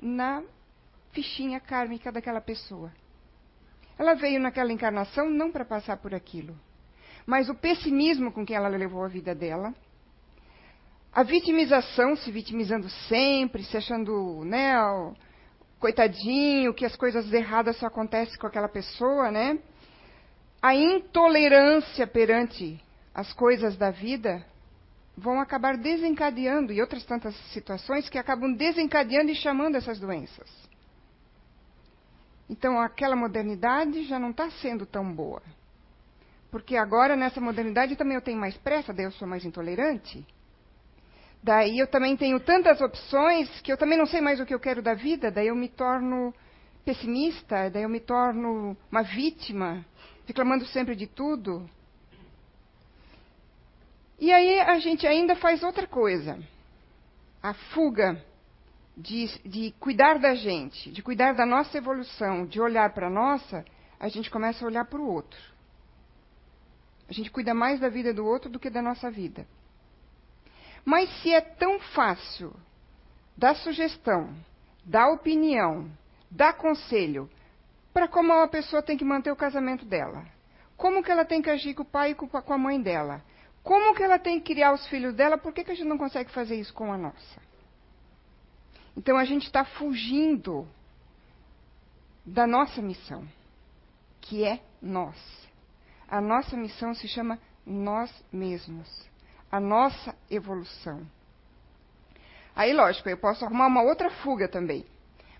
na 0.00 0.42
fichinha 1.12 1.60
kármica 1.60 2.10
daquela 2.10 2.40
pessoa? 2.40 2.92
Ela 3.98 4.14
veio 4.14 4.40
naquela 4.40 4.72
encarnação 4.72 5.28
não 5.28 5.50
para 5.50 5.64
passar 5.64 5.96
por 5.96 6.14
aquilo, 6.14 6.56
mas 7.26 7.48
o 7.48 7.54
pessimismo 7.54 8.32
com 8.32 8.44
que 8.44 8.54
ela 8.54 8.68
levou 8.68 9.04
a 9.04 9.08
vida 9.08 9.34
dela, 9.34 9.74
a 11.12 11.22
vitimização, 11.22 12.16
se 12.16 12.30
vitimizando 12.30 12.88
sempre, 13.08 13.64
se 13.64 13.76
achando, 13.76 14.44
né, 14.44 14.74
coitadinho, 15.78 16.74
que 16.74 16.84
as 16.84 16.94
coisas 16.96 17.32
erradas 17.32 17.76
só 17.78 17.86
acontecem 17.86 18.38
com 18.38 18.46
aquela 18.46 18.68
pessoa, 18.68 19.30
né? 19.30 19.58
A 20.60 20.74
intolerância 20.74 22.06
perante 22.06 22.80
as 23.14 23.32
coisas 23.32 23.76
da 23.76 23.90
vida 23.90 24.44
vão 25.18 25.40
acabar 25.40 25.76
desencadeando, 25.76 26.72
e 26.72 26.80
outras 26.80 27.04
tantas 27.04 27.34
situações 27.52 28.08
que 28.08 28.18
acabam 28.18 28.52
desencadeando 28.54 29.30
e 29.30 29.34
chamando 29.34 29.76
essas 29.76 29.98
doenças. 29.98 30.48
Então, 32.48 32.80
aquela 32.80 33.16
modernidade 33.16 34.04
já 34.04 34.18
não 34.18 34.30
está 34.30 34.48
sendo 34.50 34.86
tão 34.86 35.12
boa. 35.12 35.42
Porque 36.50 36.76
agora, 36.76 37.16
nessa 37.16 37.40
modernidade, 37.40 37.96
também 37.96 38.14
eu 38.14 38.22
tenho 38.22 38.38
mais 38.38 38.56
pressa, 38.56 38.92
daí 38.92 39.04
eu 39.04 39.12
sou 39.12 39.28
mais 39.28 39.44
intolerante. 39.44 40.24
Daí 41.42 41.78
eu 41.78 41.86
também 41.86 42.16
tenho 42.16 42.40
tantas 42.40 42.80
opções 42.80 43.60
que 43.60 43.72
eu 43.72 43.76
também 43.76 43.98
não 43.98 44.06
sei 44.06 44.20
mais 44.20 44.40
o 44.40 44.46
que 44.46 44.54
eu 44.54 44.60
quero 44.60 44.80
da 44.80 44.94
vida, 44.94 45.30
daí 45.30 45.48
eu 45.48 45.56
me 45.56 45.68
torno 45.68 46.32
pessimista, 46.84 47.68
daí 47.70 47.82
eu 47.82 47.88
me 47.88 48.00
torno 48.00 48.76
uma 48.90 49.02
vítima, 49.02 49.84
reclamando 50.26 50.64
sempre 50.66 50.96
de 50.96 51.06
tudo. 51.06 51.68
E 54.18 54.32
aí 54.32 54.60
a 54.60 54.78
gente 54.80 55.06
ainda 55.06 55.36
faz 55.36 55.62
outra 55.62 55.86
coisa. 55.86 56.38
a 57.42 57.54
fuga 57.54 58.22
de, 58.96 59.26
de 59.48 59.70
cuidar 59.78 60.18
da 60.18 60.34
gente, 60.34 60.90
de 60.90 61.02
cuidar 61.02 61.34
da 61.34 61.46
nossa 61.46 61.78
evolução, 61.78 62.44
de 62.44 62.60
olhar 62.60 62.92
para 62.92 63.06
a 63.06 63.10
nossa, 63.10 63.64
a 63.98 64.08
gente 64.08 64.28
começa 64.28 64.64
a 64.64 64.66
olhar 64.68 64.84
para 64.86 64.98
o 64.98 65.08
outro. 65.08 65.40
A 67.08 67.12
gente 67.12 67.30
cuida 67.30 67.54
mais 67.54 67.78
da 67.78 67.88
vida 67.88 68.12
do 68.12 68.26
outro 68.26 68.50
do 68.50 68.58
que 68.58 68.68
da 68.68 68.82
nossa 68.82 69.10
vida. 69.10 69.46
Mas 70.84 71.08
se 71.22 71.32
é 71.32 71.40
tão 71.40 71.78
fácil 71.78 72.52
dar 73.36 73.54
sugestão, 73.54 74.34
dar 74.84 75.08
opinião, 75.08 75.90
dar 76.30 76.54
conselho 76.54 77.30
para 77.94 78.08
como 78.08 78.32
uma 78.32 78.48
pessoa 78.48 78.82
tem 78.82 78.96
que 78.96 79.04
manter 79.04 79.30
o 79.30 79.36
casamento 79.36 79.84
dela, 79.84 80.26
como 80.76 81.02
que 81.02 81.10
ela 81.10 81.24
tem 81.24 81.40
que 81.40 81.50
agir 81.50 81.74
com 81.74 81.82
o 81.82 81.86
pai 81.86 82.10
e 82.10 82.14
com 82.14 82.52
a 82.52 82.58
mãe 82.58 82.80
dela, 82.80 83.22
como 83.68 83.94
que 83.94 84.02
ela 84.02 84.18
tem 84.18 84.40
que 84.40 84.54
criar 84.54 84.72
os 84.72 84.86
filhos 84.86 85.14
dela, 85.14 85.36
por 85.36 85.52
que, 85.52 85.62
que 85.62 85.70
a 85.70 85.74
gente 85.74 85.86
não 85.86 85.98
consegue 85.98 86.30
fazer 86.30 86.58
isso 86.58 86.72
com 86.72 86.90
a 86.90 86.96
nossa? 86.96 87.38
Então 88.96 89.18
a 89.18 89.26
gente 89.26 89.44
está 89.44 89.62
fugindo 89.62 90.66
da 92.24 92.46
nossa 92.46 92.80
missão, 92.80 93.28
que 94.22 94.42
é 94.42 94.62
nós. 94.80 95.18
A 96.08 96.18
nossa 96.18 96.56
missão 96.56 96.94
se 96.94 97.06
chama 97.08 97.38
nós 97.66 98.10
mesmos, 98.32 98.88
a 99.52 99.60
nossa 99.60 100.16
evolução. 100.30 101.06
Aí, 102.56 102.72
lógico, 102.72 103.10
eu 103.10 103.18
posso 103.18 103.44
arrumar 103.44 103.66
uma 103.66 103.82
outra 103.82 104.08
fuga 104.22 104.48
também. 104.48 104.86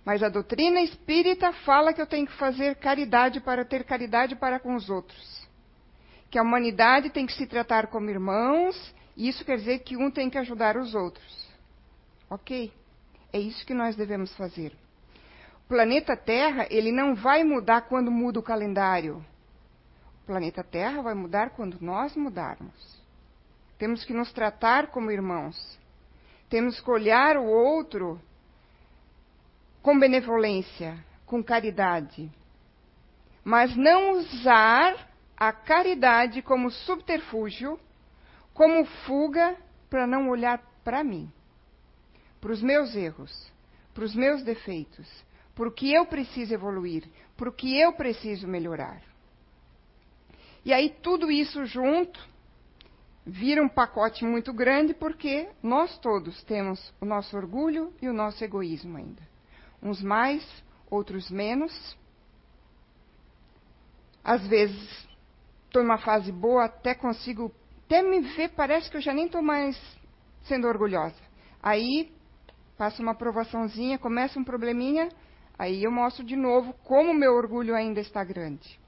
Mas 0.05 0.23
a 0.23 0.29
doutrina 0.29 0.83
espírita 0.83 1.51
fala 1.65 1.95
que 1.95 2.03
eu 2.03 2.07
tenho 2.07 2.27
que 2.27 2.37
fazer 2.37 2.77
caridade 2.77 3.41
para 3.41 3.65
ter 3.65 3.85
caridade 3.85 4.37
para 4.37 4.61
com 4.61 4.75
os 4.75 4.91
outros. 4.91 5.38
Que 6.31 6.39
a 6.39 6.43
humanidade 6.43 7.11
tem 7.11 7.27
que 7.27 7.33
se 7.33 7.47
tratar 7.47 7.87
como 7.89 8.11
irmãos, 8.11 8.95
e 9.17 9.29
isso 9.29 9.45
quer 9.45 9.57
dizer 9.59 9.81
que 9.81 9.97
um 9.97 10.11
tem 10.11 10.29
que 10.29 10.39
ajudar 10.39 10.77
os 10.77 10.95
outros. 10.95 11.49
Ok? 12.31 12.73
É 13.33 13.39
isso 13.39 13.65
que 13.67 13.75
nós 13.75 13.97
devemos 13.97 14.35
fazer. 14.37 14.73
O 15.65 15.69
planeta 15.69 16.17
Terra, 16.17 16.67
ele 16.71 16.93
não 16.93 17.15
vai 17.15 17.45
mudar 17.45 17.83
quando 17.83 18.11
muda 18.11 18.39
o 18.39 18.43
calendário. 18.43 19.25
O 20.23 20.27
planeta 20.27 20.63
Terra 20.63 21.03
vai 21.03 21.15
mudar 21.15 21.51
quando 21.51 21.79
nós 21.81 22.15
mudarmos. 22.17 22.99
Temos 23.79 24.05
que 24.05 24.13
nos 24.13 24.33
tratar 24.33 24.89
como 24.89 25.11
irmãos. 25.11 25.79
Temos 26.49 26.81
que 26.81 26.91
olhar 26.91 27.37
o 27.37 27.45
outro 27.45 28.21
com 29.83 29.99
benevolência, 29.99 30.99
com 31.25 31.43
caridade. 31.43 32.31
Mas 33.45 33.75
não 33.77 34.13
usar 34.13 35.08
a 35.39 35.53
caridade 35.53 36.43
como 36.43 36.71
subterfúgio, 36.71 37.79
como 38.53 38.85
fuga 39.07 39.57
para 39.89 40.07
não 40.07 40.29
olhar 40.29 40.59
para 40.83 41.05
mim 41.05 41.31
para 42.41 42.53
os 42.53 42.63
meus 42.63 42.95
erros, 42.95 43.53
para 43.95 44.05
os 44.05 44.15
meus 44.15 44.43
defeitos, 44.43 45.07
para 45.55 45.69
o 45.69 45.73
que 45.73 45.93
eu 45.93 46.07
preciso 46.07 46.55
evoluir, 46.55 47.05
para 47.37 47.49
o 47.49 47.53
que 47.53 47.79
eu 47.79 47.93
preciso 47.93 48.47
melhorar. 48.47 49.03
E 50.65 50.73
aí 50.73 50.91
tudo 51.03 51.31
isso 51.31 51.65
junto 51.65 52.21
vira 53.27 53.63
um 53.63 53.69
pacote 53.69 54.25
muito 54.25 54.53
grande 54.53 54.95
porque 54.95 55.49
nós 55.63 55.99
todos 55.99 56.43
temos 56.45 56.93
o 57.01 57.05
nosso 57.05 57.37
orgulho 57.37 57.93
e 58.01 58.09
o 58.09 58.13
nosso 58.13 58.43
egoísmo 58.43 58.97
ainda. 58.97 59.23
Uns 59.83 60.03
mais, 60.03 60.45
outros 60.91 61.31
menos. 61.31 61.97
Às 64.23 64.47
vezes 64.47 65.08
estou 65.69 65.83
numa 65.83 65.99
fase 65.99 66.33
boa, 66.33 66.65
até 66.65 66.95
consigo, 66.95 67.53
até 67.87 68.03
me 68.03 68.21
ver, 68.21 68.49
parece 68.51 68.91
que 68.91 68.97
eu 68.97 69.01
já 69.01 69.15
nem 69.15 69.27
estou 69.27 69.43
mais 69.43 69.79
sendo 70.43 70.67
orgulhosa. 70.67 71.21
Aí 71.63 72.13
passa 72.77 73.01
uma 73.03 73.13
aprovaçãozinha, 73.13 73.99
começa 73.99 74.39
um 74.39 74.45
probleminha, 74.45 75.09
aí 75.59 75.85
eu 75.85 75.91
mostro 75.91 76.25
de 76.25 76.37
novo 76.37 76.73
como 76.85 77.11
o 77.11 77.15
meu 77.15 77.33
orgulho 77.35 77.75
ainda 77.75 78.01
está 78.01 78.25
grande. 78.25 78.79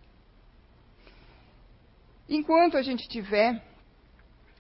Enquanto 2.29 2.77
a 2.77 2.83
gente 2.83 3.09
tiver 3.09 3.63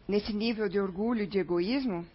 nesse 0.06 0.32
nível 0.32 0.68
de 0.68 0.78
orgulho 0.78 1.22
e 1.22 1.26
de 1.26 1.38
egoísmo, 1.38 2.06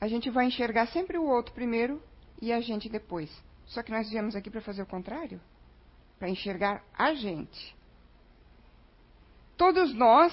a 0.00 0.06
gente 0.06 0.30
vai 0.30 0.46
enxergar 0.46 0.86
sempre 0.88 1.18
o 1.18 1.24
outro 1.24 1.54
primeiro 1.54 2.02
e 2.40 2.52
a 2.52 2.60
gente 2.60 2.88
depois. 2.88 3.30
Só 3.66 3.82
que 3.82 3.90
nós 3.90 4.08
viemos 4.10 4.36
aqui 4.36 4.50
para 4.50 4.60
fazer 4.60 4.82
o 4.82 4.86
contrário 4.86 5.40
para 6.18 6.28
enxergar 6.28 6.82
a 6.96 7.14
gente. 7.14 7.76
Todos 9.58 9.92
nós 9.92 10.32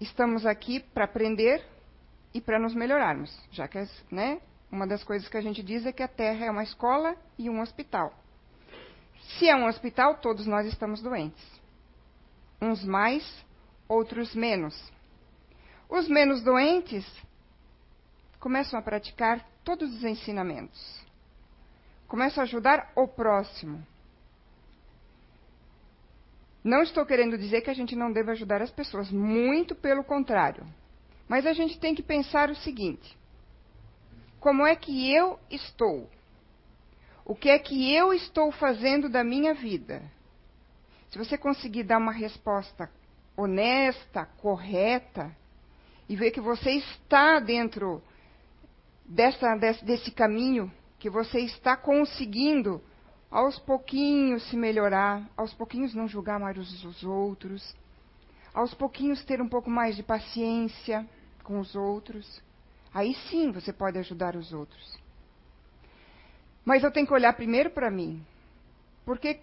estamos 0.00 0.44
aqui 0.44 0.80
para 0.80 1.04
aprender 1.04 1.64
e 2.34 2.40
para 2.40 2.58
nos 2.58 2.74
melhorarmos, 2.74 3.32
já 3.52 3.68
que 3.68 3.78
né, 4.10 4.40
uma 4.68 4.88
das 4.88 5.04
coisas 5.04 5.28
que 5.28 5.36
a 5.36 5.40
gente 5.40 5.62
diz 5.62 5.86
é 5.86 5.92
que 5.92 6.02
a 6.02 6.08
Terra 6.08 6.46
é 6.46 6.50
uma 6.50 6.64
escola 6.64 7.16
e 7.38 7.48
um 7.48 7.60
hospital. 7.60 8.12
Se 9.38 9.48
é 9.48 9.54
um 9.54 9.68
hospital, 9.68 10.16
todos 10.16 10.48
nós 10.48 10.66
estamos 10.66 11.00
doentes. 11.00 11.44
Uns 12.60 12.84
mais, 12.84 13.22
outros 13.88 14.34
menos. 14.34 14.74
Os 15.88 16.08
menos 16.08 16.42
doentes 16.42 17.06
começam 18.40 18.80
a 18.80 18.82
praticar 18.82 19.46
todos 19.62 19.94
os 19.94 20.02
ensinamentos. 20.02 21.06
Começam 22.08 22.42
a 22.42 22.44
ajudar 22.44 22.90
o 22.96 23.06
próximo. 23.06 23.86
Não 26.66 26.82
estou 26.82 27.06
querendo 27.06 27.38
dizer 27.38 27.60
que 27.60 27.70
a 27.70 27.74
gente 27.74 27.94
não 27.94 28.10
deve 28.10 28.32
ajudar 28.32 28.60
as 28.60 28.72
pessoas, 28.72 29.08
muito 29.08 29.72
pelo 29.72 30.02
contrário. 30.02 30.66
Mas 31.28 31.46
a 31.46 31.52
gente 31.52 31.78
tem 31.78 31.94
que 31.94 32.02
pensar 32.02 32.50
o 32.50 32.56
seguinte: 32.56 33.16
como 34.40 34.66
é 34.66 34.74
que 34.74 35.14
eu 35.14 35.38
estou? 35.48 36.10
O 37.24 37.36
que 37.36 37.50
é 37.50 37.56
que 37.56 37.94
eu 37.94 38.12
estou 38.12 38.50
fazendo 38.50 39.08
da 39.08 39.22
minha 39.22 39.54
vida? 39.54 40.02
Se 41.08 41.16
você 41.16 41.38
conseguir 41.38 41.84
dar 41.84 41.98
uma 41.98 42.10
resposta 42.10 42.90
honesta, 43.36 44.26
correta, 44.38 45.30
e 46.08 46.16
ver 46.16 46.32
que 46.32 46.40
você 46.40 46.72
está 46.72 47.38
dentro 47.38 48.02
dessa, 49.04 49.54
desse, 49.54 49.84
desse 49.84 50.10
caminho, 50.10 50.72
que 50.98 51.08
você 51.08 51.38
está 51.42 51.76
conseguindo 51.76 52.82
aos 53.30 53.58
pouquinhos 53.58 54.48
se 54.48 54.56
melhorar, 54.56 55.22
aos 55.36 55.52
pouquinhos 55.54 55.94
não 55.94 56.08
julgar 56.08 56.38
mais 56.38 56.56
os, 56.56 56.84
os 56.84 57.02
outros, 57.02 57.74
aos 58.54 58.72
pouquinhos 58.74 59.24
ter 59.24 59.40
um 59.42 59.48
pouco 59.48 59.68
mais 59.68 59.96
de 59.96 60.02
paciência 60.02 61.06
com 61.42 61.58
os 61.58 61.74
outros. 61.74 62.42
Aí 62.94 63.14
sim 63.28 63.52
você 63.52 63.72
pode 63.72 63.98
ajudar 63.98 64.36
os 64.36 64.52
outros. 64.52 64.98
Mas 66.64 66.82
eu 66.82 66.90
tenho 66.90 67.06
que 67.06 67.12
olhar 67.12 67.32
primeiro 67.34 67.70
para 67.70 67.90
mim. 67.90 68.24
Porque 69.04 69.40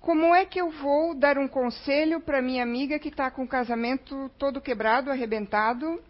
como 0.00 0.34
é 0.34 0.46
que 0.46 0.60
eu 0.60 0.70
vou 0.70 1.14
dar 1.14 1.36
um 1.36 1.46
conselho 1.46 2.20
para 2.20 2.40
minha 2.40 2.62
amiga 2.62 2.98
que 2.98 3.08
está 3.08 3.30
com 3.30 3.42
o 3.42 3.48
casamento 3.48 4.30
todo 4.38 4.60
quebrado, 4.60 5.10
arrebentado, 5.10 6.02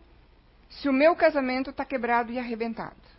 se 0.68 0.88
o 0.88 0.92
meu 0.92 1.16
casamento 1.16 1.70
está 1.70 1.85
quebrado 1.85 2.30
e 2.30 2.38
arrebentado? 2.38 3.09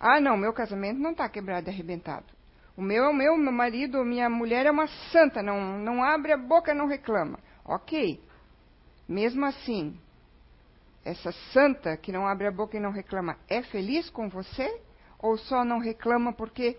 Ah, 0.00 0.18
não, 0.18 0.34
meu 0.34 0.54
casamento 0.54 0.98
não 0.98 1.10
está 1.10 1.28
quebrado 1.28 1.68
e 1.68 1.70
arrebentado. 1.70 2.24
O 2.74 2.80
meu 2.80 3.04
é 3.04 3.08
o 3.10 3.12
meu, 3.12 3.36
meu 3.36 3.52
marido, 3.52 4.02
minha 4.02 4.30
mulher 4.30 4.64
é 4.64 4.70
uma 4.70 4.86
santa, 5.12 5.42
não, 5.42 5.78
não 5.78 6.02
abre 6.02 6.32
a 6.32 6.38
boca, 6.38 6.72
não 6.72 6.86
reclama. 6.86 7.38
Ok. 7.62 8.18
Mesmo 9.06 9.44
assim, 9.44 10.00
essa 11.04 11.30
santa 11.52 11.94
que 11.98 12.10
não 12.10 12.26
abre 12.26 12.46
a 12.46 12.50
boca 12.50 12.76
e 12.76 12.80
não 12.80 12.90
reclama, 12.90 13.36
é 13.48 13.62
feliz 13.62 14.08
com 14.08 14.30
você? 14.30 14.80
Ou 15.18 15.36
só 15.36 15.62
não 15.64 15.78
reclama 15.78 16.32
porque 16.32 16.78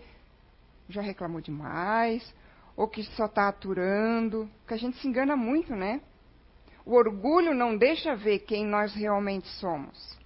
já 0.88 1.00
reclamou 1.00 1.40
demais? 1.40 2.34
Ou 2.76 2.88
que 2.88 3.04
só 3.04 3.26
está 3.26 3.48
aturando? 3.48 4.50
Porque 4.58 4.74
a 4.74 4.78
gente 4.78 4.96
se 4.98 5.06
engana 5.06 5.36
muito, 5.36 5.76
né? 5.76 6.00
O 6.84 6.94
orgulho 6.94 7.54
não 7.54 7.76
deixa 7.76 8.16
ver 8.16 8.40
quem 8.40 8.66
nós 8.66 8.92
realmente 8.92 9.46
somos. 9.60 10.18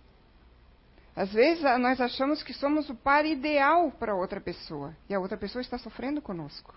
Às 1.17 1.33
vezes 1.33 1.63
nós 1.81 1.99
achamos 1.99 2.43
que 2.43 2.53
somos 2.53 2.91
o 2.91 2.95
par 2.95 3.25
ideal 3.25 3.91
para 3.91 4.15
outra 4.15 4.39
pessoa 4.39 4.95
e 5.09 5.15
a 5.15 5.19
outra 5.19 5.39
pessoa 5.39 5.63
está 5.63 5.79
sofrendo 5.79 6.21
conosco. 6.21 6.75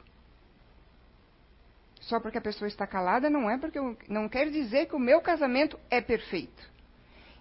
Só 1.99 2.21
porque 2.21 2.37
a 2.37 2.41
pessoa 2.41 2.69
está 2.69 2.87
calada 2.87 3.29
não 3.29 3.49
é 3.49 3.57
porque 3.57 3.77
eu, 3.77 3.97
não 4.07 4.29
quer 4.29 4.49
dizer 4.49 4.85
que 4.85 4.95
o 4.95 4.99
meu 4.99 5.19
casamento 5.19 5.77
é 5.89 5.99
perfeito. 5.99 6.69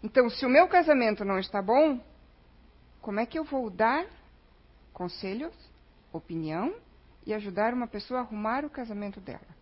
Então, 0.02 0.28
se 0.28 0.44
o 0.44 0.48
meu 0.48 0.66
casamento 0.66 1.24
não 1.24 1.38
está 1.38 1.62
bom, 1.62 2.00
como 3.00 3.20
é 3.20 3.26
que 3.26 3.38
eu 3.38 3.44
vou 3.44 3.70
dar 3.70 4.04
conselhos, 4.92 5.54
opinião 6.12 6.74
e 7.24 7.32
ajudar 7.32 7.72
uma 7.72 7.86
pessoa 7.86 8.20
a 8.20 8.22
arrumar 8.24 8.64
o 8.64 8.70
casamento 8.70 9.20
dela? 9.20 9.56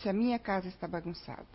Se 0.00 0.08
a 0.08 0.12
minha 0.12 0.38
casa 0.38 0.68
está 0.68 0.86
bagunçada. 0.86 1.46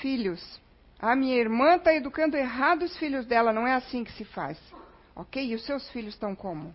Filhos. 0.00 0.60
A 1.00 1.16
minha 1.16 1.36
irmã 1.36 1.76
está 1.76 1.94
educando 1.94 2.36
errado 2.36 2.82
os 2.82 2.96
filhos 2.98 3.24
dela, 3.26 3.52
não 3.52 3.66
é 3.66 3.74
assim 3.74 4.04
que 4.04 4.12
se 4.12 4.24
faz. 4.24 4.58
Ok? 5.16 5.44
E 5.44 5.54
os 5.54 5.64
seus 5.64 5.88
filhos 5.90 6.14
estão 6.14 6.34
como? 6.34 6.74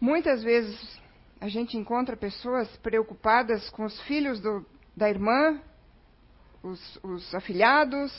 Muitas 0.00 0.42
vezes 0.42 1.00
a 1.40 1.48
gente 1.48 1.76
encontra 1.76 2.16
pessoas 2.16 2.68
preocupadas 2.78 3.68
com 3.70 3.84
os 3.84 4.00
filhos 4.02 4.40
do, 4.40 4.64
da 4.96 5.10
irmã 5.10 5.60
os, 6.62 6.98
os 7.02 7.34
afilhados, 7.34 8.12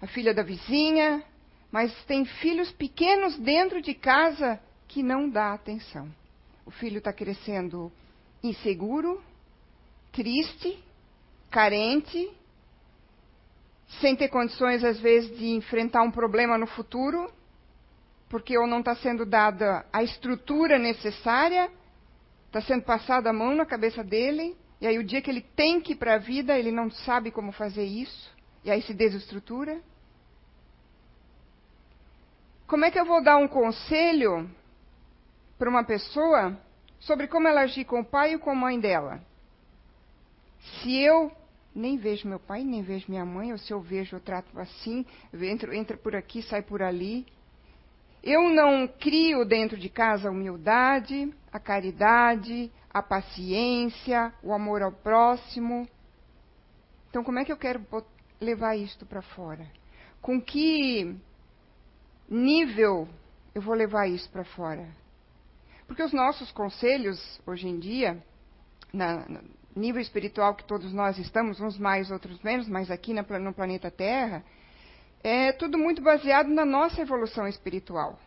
a 0.00 0.06
filha 0.06 0.34
da 0.34 0.42
vizinha, 0.42 1.22
mas 1.70 1.92
tem 2.04 2.24
filhos 2.24 2.70
pequenos 2.72 3.36
dentro 3.38 3.80
de 3.80 3.94
casa 3.94 4.60
que 4.86 5.02
não 5.02 5.28
dá 5.28 5.52
atenção. 5.52 6.08
O 6.64 6.70
filho 6.70 6.98
está 6.98 7.12
crescendo 7.12 7.92
inseguro, 8.42 9.22
triste, 10.12 10.78
carente, 11.50 12.30
sem 14.00 14.16
ter 14.16 14.28
condições, 14.28 14.82
às 14.84 14.98
vezes, 14.98 15.36
de 15.38 15.48
enfrentar 15.48 16.02
um 16.02 16.10
problema 16.10 16.58
no 16.58 16.66
futuro, 16.66 17.32
porque 18.28 18.58
ou 18.58 18.66
não 18.66 18.80
está 18.80 18.96
sendo 18.96 19.24
dada 19.24 19.86
a 19.92 20.02
estrutura 20.02 20.78
necessária, 20.78 21.70
está 22.46 22.60
sendo 22.60 22.82
passada 22.82 23.30
a 23.30 23.32
mão 23.32 23.54
na 23.54 23.64
cabeça 23.64 24.02
dele, 24.02 24.56
e 24.80 24.86
aí 24.86 24.98
o 24.98 25.04
dia 25.04 25.22
que 25.22 25.30
ele 25.30 25.40
tem 25.40 25.80
que 25.80 25.92
ir 25.92 25.96
para 25.96 26.14
a 26.14 26.18
vida, 26.18 26.58
ele 26.58 26.72
não 26.72 26.90
sabe 26.90 27.30
como 27.30 27.52
fazer 27.52 27.84
isso, 27.84 28.34
e 28.64 28.70
aí 28.70 28.82
se 28.82 28.92
desestrutura. 28.92 29.80
Como 32.66 32.84
é 32.84 32.90
que 32.90 32.98
eu 32.98 33.04
vou 33.04 33.22
dar 33.22 33.36
um 33.36 33.46
conselho 33.46 34.50
para 35.56 35.70
uma 35.70 35.84
pessoa 35.84 36.58
sobre 36.98 37.28
como 37.28 37.46
ela 37.46 37.60
agir 37.60 37.84
com 37.84 38.00
o 38.00 38.04
pai 38.04 38.34
e 38.34 38.38
com 38.38 38.50
a 38.50 38.54
mãe 38.54 38.80
dela? 38.80 39.20
Se 40.82 40.92
eu 41.00 41.30
nem 41.76 41.98
vejo 41.98 42.26
meu 42.26 42.40
pai, 42.40 42.64
nem 42.64 42.82
vejo 42.82 43.04
minha 43.08 43.24
mãe, 43.24 43.52
ou 43.52 43.58
se 43.58 43.70
eu 43.70 43.80
vejo, 43.80 44.16
eu 44.16 44.20
trato 44.20 44.58
assim, 44.58 45.04
entra, 45.34 45.76
entra 45.76 45.96
por 45.96 46.16
aqui, 46.16 46.42
sai 46.42 46.62
por 46.62 46.82
ali. 46.82 47.26
Eu 48.22 48.48
não 48.48 48.88
crio 48.88 49.44
dentro 49.44 49.76
de 49.76 49.90
casa 49.90 50.28
a 50.28 50.32
humildade, 50.32 51.32
a 51.52 51.60
caridade, 51.60 52.72
a 52.90 53.02
paciência, 53.02 54.32
o 54.42 54.54
amor 54.54 54.82
ao 54.82 54.90
próximo. 54.90 55.86
Então, 57.10 57.22
como 57.22 57.38
é 57.38 57.44
que 57.44 57.52
eu 57.52 57.58
quero 57.58 57.84
levar 58.40 58.74
isto 58.74 59.04
para 59.04 59.20
fora? 59.20 59.66
Com 60.22 60.40
que 60.40 61.14
nível 62.28 63.06
eu 63.54 63.60
vou 63.60 63.74
levar 63.74 64.08
isso 64.08 64.28
para 64.30 64.44
fora? 64.44 64.88
Porque 65.86 66.02
os 66.02 66.12
nossos 66.12 66.50
conselhos, 66.50 67.40
hoje 67.46 67.68
em 67.68 67.78
dia, 67.78 68.20
na, 68.92 69.26
nível 69.78 70.00
espiritual 70.00 70.54
que 70.54 70.64
todos 70.64 70.92
nós 70.92 71.18
estamos, 71.18 71.60
uns 71.60 71.78
mais, 71.78 72.10
outros 72.10 72.40
menos, 72.42 72.68
mas 72.68 72.90
aqui 72.90 73.12
no 73.12 73.52
planeta 73.52 73.90
Terra, 73.90 74.42
é 75.22 75.52
tudo 75.52 75.76
muito 75.76 76.02
baseado 76.02 76.48
na 76.48 76.64
nossa 76.64 77.02
evolução 77.02 77.46
espiritual, 77.46 78.18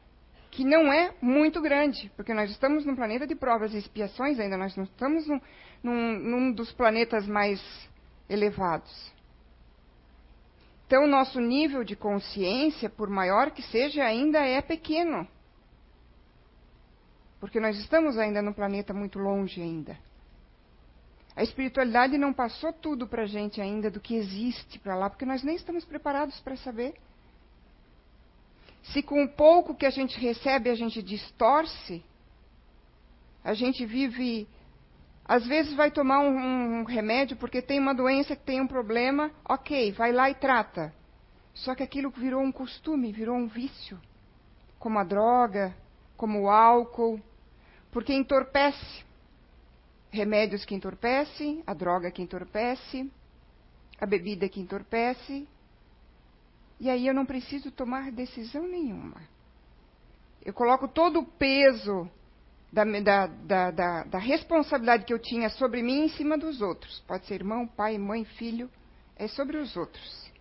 que 0.51 0.63
não 0.63 0.91
é 0.91 1.13
muito 1.21 1.61
grande, 1.61 2.11
porque 2.15 2.33
nós 2.33 2.51
estamos 2.51 2.85
num 2.85 2.95
planeta 2.95 3.25
de 3.25 3.35
provas 3.35 3.73
e 3.73 3.77
expiações 3.77 4.39
ainda, 4.39 4.57
nós 4.57 4.75
não 4.75 4.83
estamos 4.83 5.27
num, 5.27 5.41
num, 5.81 6.19
num 6.19 6.51
dos 6.51 6.71
planetas 6.71 7.27
mais 7.27 7.61
elevados. 8.29 9.11
Então, 10.85 11.03
o 11.03 11.07
nosso 11.07 11.39
nível 11.39 11.83
de 11.83 11.95
consciência, 11.95 12.89
por 12.89 13.09
maior 13.09 13.51
que 13.51 13.61
seja, 13.61 14.03
ainda 14.03 14.39
é 14.39 14.59
pequeno. 14.59 15.27
Porque 17.39 17.59
nós 17.59 17.77
estamos 17.77 18.17
ainda 18.17 18.41
num 18.41 18.51
planeta 18.51 18.91
muito 18.93 19.19
longe 19.19 19.61
ainda. 19.61 19.95
A 21.39 21.43
espiritualidade 21.43 22.17
não 22.17 22.33
passou 22.33 22.73
tudo 22.73 23.07
para 23.07 23.23
a 23.23 23.25
gente 23.25 23.61
ainda 23.61 23.89
do 23.89 24.01
que 24.01 24.13
existe 24.13 24.77
para 24.77 24.93
lá, 24.93 25.09
porque 25.09 25.23
nós 25.23 25.41
nem 25.41 25.55
estamos 25.55 25.85
preparados 25.85 26.37
para 26.41 26.57
saber. 26.57 26.95
Se 28.91 29.01
com 29.01 29.23
o 29.23 29.29
pouco 29.29 29.73
que 29.73 29.85
a 29.85 29.89
gente 29.89 30.19
recebe 30.19 30.69
a 30.69 30.75
gente 30.75 31.01
distorce, 31.01 32.03
a 33.41 33.53
gente 33.53 33.85
vive. 33.85 34.49
Às 35.23 35.47
vezes 35.47 35.73
vai 35.75 35.89
tomar 35.89 36.19
um, 36.19 36.81
um, 36.81 36.83
remédio 36.83 37.37
porque 37.37 37.61
tem 37.61 37.79
uma 37.79 37.95
doença 37.95 38.35
que 38.35 38.43
tem 38.43 38.59
um 38.59 38.67
problema, 38.67 39.31
ok, 39.45 39.93
vai 39.93 40.11
lá 40.11 40.29
e 40.29 40.35
trata. 40.35 40.93
Só 41.53 41.73
que 41.73 41.83
aquilo 41.83 42.09
virou 42.09 42.41
um 42.41 42.51
costume, 42.51 43.13
virou 43.13 43.37
um 43.37 43.47
vício. 43.47 43.97
Como 44.77 44.99
a 44.99 45.05
droga, 45.05 45.73
como 46.17 46.41
o 46.41 46.49
álcool, 46.49 47.17
porque 47.93 48.13
entorpece. 48.13 49.07
Remédios 50.11 50.65
que 50.65 50.73
entorpecem, 50.73 51.63
a 51.67 51.73
droga 51.73 52.11
que 52.11 52.21
entorpece, 52.21 53.11
a 53.99 54.05
bebida 54.05 54.49
que 54.49 54.59
entorpece. 54.59 55.47
E 56.79 56.89
aí 56.89 57.07
eu 57.07 57.13
não 57.13 57.25
preciso 57.25 57.71
tomar 57.71 58.11
decisão 58.11 58.67
nenhuma. 58.67 59.21
Eu 60.43 60.53
coloco 60.53 60.87
todo 60.87 61.19
o 61.19 61.25
peso 61.25 62.09
da, 62.71 62.83
da, 62.83 63.27
da, 63.27 63.71
da, 63.71 64.03
da 64.03 64.17
responsabilidade 64.17 65.05
que 65.05 65.13
eu 65.13 65.19
tinha 65.19 65.49
sobre 65.49 65.81
mim 65.81 66.05
em 66.05 66.09
cima 66.09 66.37
dos 66.37 66.61
outros. 66.61 66.99
Pode 67.01 67.25
ser 67.25 67.35
irmão, 67.35 67.67
pai, 67.67 67.97
mãe, 67.97 68.23
filho, 68.23 68.69
é 69.15 69.27
sobre 69.27 69.57
os 69.57 69.75
outros. 69.75 70.31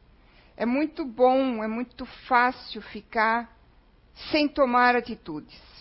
É 0.57 0.65
muito 0.65 1.05
bom, 1.05 1.63
é 1.63 1.69
muito 1.69 2.05
fácil 2.27 2.81
ficar 2.83 3.57
sem 4.31 4.49
tomar 4.49 4.97
atitudes. 4.97 5.78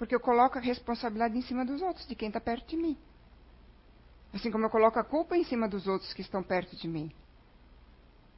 Porque 0.00 0.14
eu 0.14 0.20
coloco 0.20 0.56
a 0.56 0.62
responsabilidade 0.62 1.36
em 1.36 1.42
cima 1.42 1.62
dos 1.62 1.82
outros, 1.82 2.08
de 2.08 2.14
quem 2.14 2.28
está 2.28 2.40
perto 2.40 2.66
de 2.68 2.74
mim. 2.74 2.96
Assim 4.32 4.50
como 4.50 4.64
eu 4.64 4.70
coloco 4.70 4.98
a 4.98 5.04
culpa 5.04 5.36
em 5.36 5.44
cima 5.44 5.68
dos 5.68 5.86
outros 5.86 6.14
que 6.14 6.22
estão 6.22 6.42
perto 6.42 6.74
de 6.74 6.88
mim. 6.88 7.12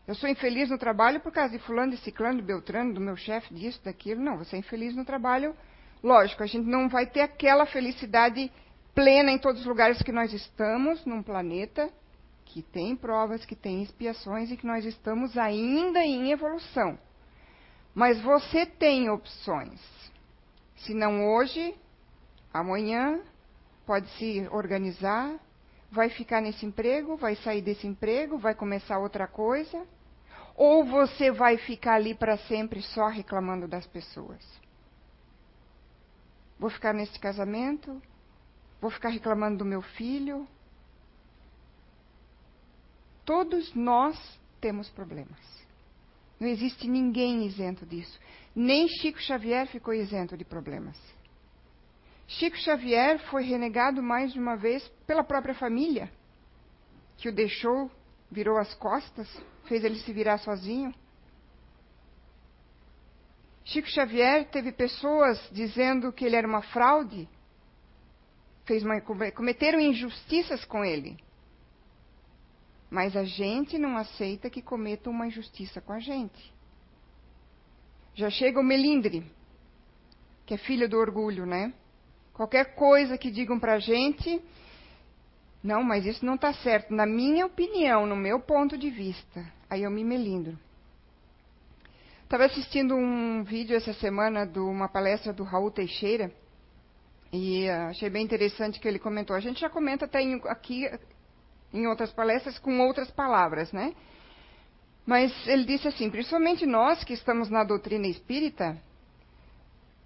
Eu 0.05 0.17
sou 0.17 0.29
infeliz 0.29 0.71
no 0.71 0.77
trabalho 0.77 1.21
por 1.21 1.31
causa 1.31 1.57
de 1.57 1.63
fulano, 1.63 1.93
de 1.93 1.99
ciclano, 1.99 2.41
de 2.41 2.43
beltrano, 2.43 2.93
do 2.93 3.01
meu 3.01 3.15
chefe, 3.15 3.55
disso, 3.55 3.81
daquilo. 3.85 4.21
Não, 4.21 4.39
você 4.39 4.57
é 4.57 4.59
infeliz 4.59 4.97
no 4.97 5.05
trabalho. 5.05 5.55
Lógico, 6.03 6.43
a 6.43 6.47
gente 6.47 6.67
não 6.67 6.89
vai 6.89 7.07
ter 7.07 7.21
aquela 7.21 7.65
felicidade 7.65 8.51
plena 8.93 9.31
em 9.31 9.39
todos 9.39 9.61
os 9.61 9.67
lugares 9.69 10.03
que 10.03 10.11
nós 10.11 10.33
estamos, 10.33 11.07
num 11.07 11.23
planeta 11.23 11.89
que 12.45 12.61
tem 12.61 12.97
provas, 12.97 13.45
que 13.45 13.55
tem 13.55 13.85
expiações 13.85 14.51
e 14.51 14.57
que 14.57 14.67
nós 14.67 14.85
estamos 14.85 15.39
ainda 15.39 16.01
em 16.01 16.33
evolução. 16.33 16.99
Mas 17.95 18.21
você 18.21 18.67
tem 18.67 19.09
opções. 19.09 20.02
Se 20.85 20.95
não 20.95 21.33
hoje, 21.33 21.75
amanhã, 22.53 23.21
pode 23.87 24.09
se 24.19 24.49
organizar, 24.51 25.39
vai 25.91 26.09
ficar 26.09 26.41
nesse 26.41 26.67
emprego, 26.67 27.17
vai 27.17 27.37
sair 27.37 27.63
desse 27.63 27.87
emprego, 27.87 28.39
vai 28.39 28.55
começar 28.55 28.99
outra 28.99 29.29
coisa, 29.29 29.87
ou 30.57 30.85
você 30.85 31.31
vai 31.31 31.57
ficar 31.57 31.95
ali 31.95 32.15
para 32.15 32.37
sempre 32.39 32.83
só 32.83 33.09
reclamando 33.09 33.69
das 33.69 33.87
pessoas? 33.87 34.43
Vou 36.59 36.71
ficar 36.71 36.93
nesse 36.93 37.19
casamento? 37.19 38.01
Vou 38.81 38.91
ficar 38.91 39.11
reclamando 39.11 39.59
do 39.59 39.65
meu 39.65 39.83
filho? 39.83 40.47
Todos 43.25 43.73
nós 43.75 44.17
temos 44.61 44.89
problemas. 44.91 45.39
Não 46.41 46.49
existe 46.49 46.89
ninguém 46.89 47.47
isento 47.47 47.87
disso. 47.87 48.19
Nem 48.55 48.87
Chico 48.87 49.21
Xavier 49.21 49.67
ficou 49.67 49.95
isento 49.95 50.37
de 50.37 50.45
problemas. 50.45 50.99
Chico 52.29 52.57
Xavier 52.57 53.19
foi 53.31 53.45
renegado 53.45 54.03
mais 54.03 54.33
de 54.33 54.39
uma 54.39 54.57
vez 54.57 54.87
pela 55.07 55.25
própria 55.25 55.55
família, 55.55 56.11
que 57.17 57.29
o 57.29 57.35
deixou, 57.35 57.91
virou 58.31 58.59
as 58.59 58.75
costas, 58.75 59.29
fez 59.65 59.85
ele 59.85 59.99
se 60.01 60.13
virar 60.13 60.39
sozinho. 60.39 60.95
Chico 63.65 63.89
Xavier 63.89 64.51
teve 64.51 64.73
pessoas 64.73 65.39
dizendo 65.53 66.13
que 66.13 66.25
ele 66.25 66.37
era 66.37 66.47
uma 66.47 66.63
fraude, 66.63 67.29
fez 68.65 68.83
uma, 68.83 69.01
cometeram 69.01 69.81
injustiças 69.81 70.65
com 70.65 70.85
ele. 70.85 71.17
Mas 72.91 73.17
a 73.17 73.25
gente 73.25 73.79
não 73.79 73.97
aceita 73.97 74.51
que 74.51 74.61
cometam 74.61 75.13
uma 75.13 75.27
injustiça 75.27 75.81
com 75.81 75.93
a 75.93 75.99
gente. 75.99 76.52
Já 78.15 78.29
chega 78.31 78.61
o 78.61 78.63
melindre, 78.63 79.25
que 80.45 80.55
é 80.55 80.57
filho 80.59 80.89
do 80.89 80.99
orgulho, 80.99 81.47
né? 81.47 81.73
Qualquer 82.35 82.75
coisa 82.75 83.17
que 83.17 83.31
digam 83.31 83.59
pra 83.59 83.79
gente, 83.79 84.43
não, 85.63 85.83
mas 85.83 86.05
isso 86.05 86.25
não 86.25 86.35
está 86.35 86.53
certo. 86.53 86.93
Na 86.93 87.07
minha 87.07 87.47
opinião, 87.47 88.07
no 88.07 88.17
meu 88.17 88.41
ponto 88.41 88.77
de 88.77 88.91
vista, 88.91 89.47
aí 89.71 89.85
eu 89.85 89.91
me 89.91 90.03
melindro. 90.03 90.59
Estava 92.25 92.47
assistindo 92.47 92.97
um 92.97 93.45
vídeo 93.45 93.77
essa 93.77 93.93
semana 93.93 94.47
de 94.47 94.59
uma 94.59 94.89
palestra 94.89 95.33
do 95.33 95.45
Raul 95.45 95.71
Teixeira 95.71 96.33
e 97.31 97.69
achei 97.69 98.09
bem 98.11 98.25
interessante 98.25 98.81
que 98.81 98.89
ele 98.89 98.99
comentou. 98.99 99.37
A 99.37 99.41
gente 99.41 99.61
já 99.61 99.69
comenta 99.69 100.07
até 100.07 100.23
em, 100.23 100.41
aqui 100.47 100.91
em 101.73 101.87
outras 101.87 102.11
palestras 102.13 102.59
com 102.59 102.81
outras 102.81 103.11
palavras, 103.11 103.71
né? 103.73 103.95
Mas 105.05 105.33
ele 105.47 105.65
disse 105.65 105.89
assim, 105.89 106.11
principalmente 106.11 106.65
nós 106.65 107.03
que 107.03 107.13
estamos 107.13 107.51
na 107.51 107.65
doutrina 107.65 108.07
espírita, 108.07 108.81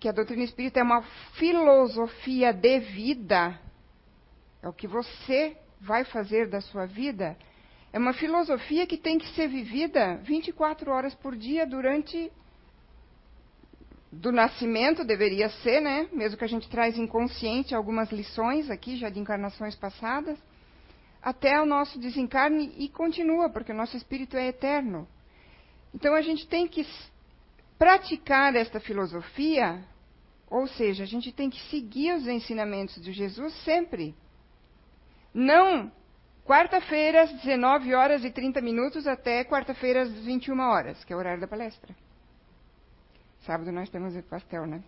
que 0.00 0.09
a 0.09 0.12
doutrina 0.12 0.44
espírita 0.44 0.80
é 0.80 0.82
uma 0.82 1.02
filosofia 1.35 2.52
de 2.52 2.80
vida, 2.80 3.59
é 4.62 4.68
o 4.68 4.72
que 4.72 4.87
você 4.87 5.56
vai 5.80 6.04
fazer 6.04 6.48
da 6.48 6.61
sua 6.61 6.87
vida, 6.87 7.37
é 7.92 7.98
uma 7.98 8.14
filosofia 8.14 8.87
que 8.87 8.96
tem 8.96 9.18
que 9.18 9.28
ser 9.35 9.48
vivida 9.48 10.16
24 10.24 10.90
horas 10.90 11.14
por 11.14 11.37
dia 11.37 11.66
durante 11.66 12.30
do 14.11 14.32
nascimento 14.32 15.04
deveria 15.04 15.48
ser, 15.48 15.80
né? 15.80 16.09
Mesmo 16.12 16.38
que 16.38 16.44
a 16.44 16.48
gente 16.48 16.68
traz 16.70 16.96
inconsciente 16.96 17.74
algumas 17.74 18.11
lições 18.11 18.70
aqui 18.70 18.96
já 18.96 19.11
de 19.11 19.18
encarnações 19.18 19.74
passadas 19.74 20.38
até 21.27 21.61
o 21.61 21.67
nosso 21.67 21.99
desencarne 21.99 22.73
e 22.79 22.89
continua, 22.89 23.51
porque 23.51 23.73
o 23.73 23.75
nosso 23.75 23.97
espírito 23.97 24.37
é 24.37 24.47
eterno. 24.47 25.09
Então 25.93 26.15
a 26.15 26.21
gente 26.23 26.47
tem 26.47 26.69
que 26.69 26.87
praticar 27.77 28.55
esta 28.55 28.79
filosofia, 28.79 29.83
ou 30.49 30.69
seja, 30.69 31.03
a 31.03 31.07
gente 31.07 31.33
tem 31.33 31.51
que 31.51 31.61
seguir 31.69 32.15
os 32.15 32.29
ensinamentos 32.29 33.03
de 33.03 33.11
Jesus 33.11 33.53
sempre. 33.65 34.15
Não 35.35 35.91
quarta-feira 36.45 37.25
às 37.25 37.33
19 37.33 37.93
horas 37.93 38.25
e 38.25 38.31
30 38.31 38.61
minutos 38.61 39.05
até 39.05 39.43
quarta-feira 39.43 40.03
às 40.03 40.11
21 40.11 40.61
horas, 40.61 41.03
que 41.03 41.12
é 41.12 41.17
o 41.17 41.19
horário 41.19 41.41
da 41.41 41.49
palestra. 41.49 41.93
Sábado 43.41 43.73
nós 43.73 43.91
temos 43.91 44.15
o 44.15 44.23
pastel, 44.23 44.65
né? 44.65 44.81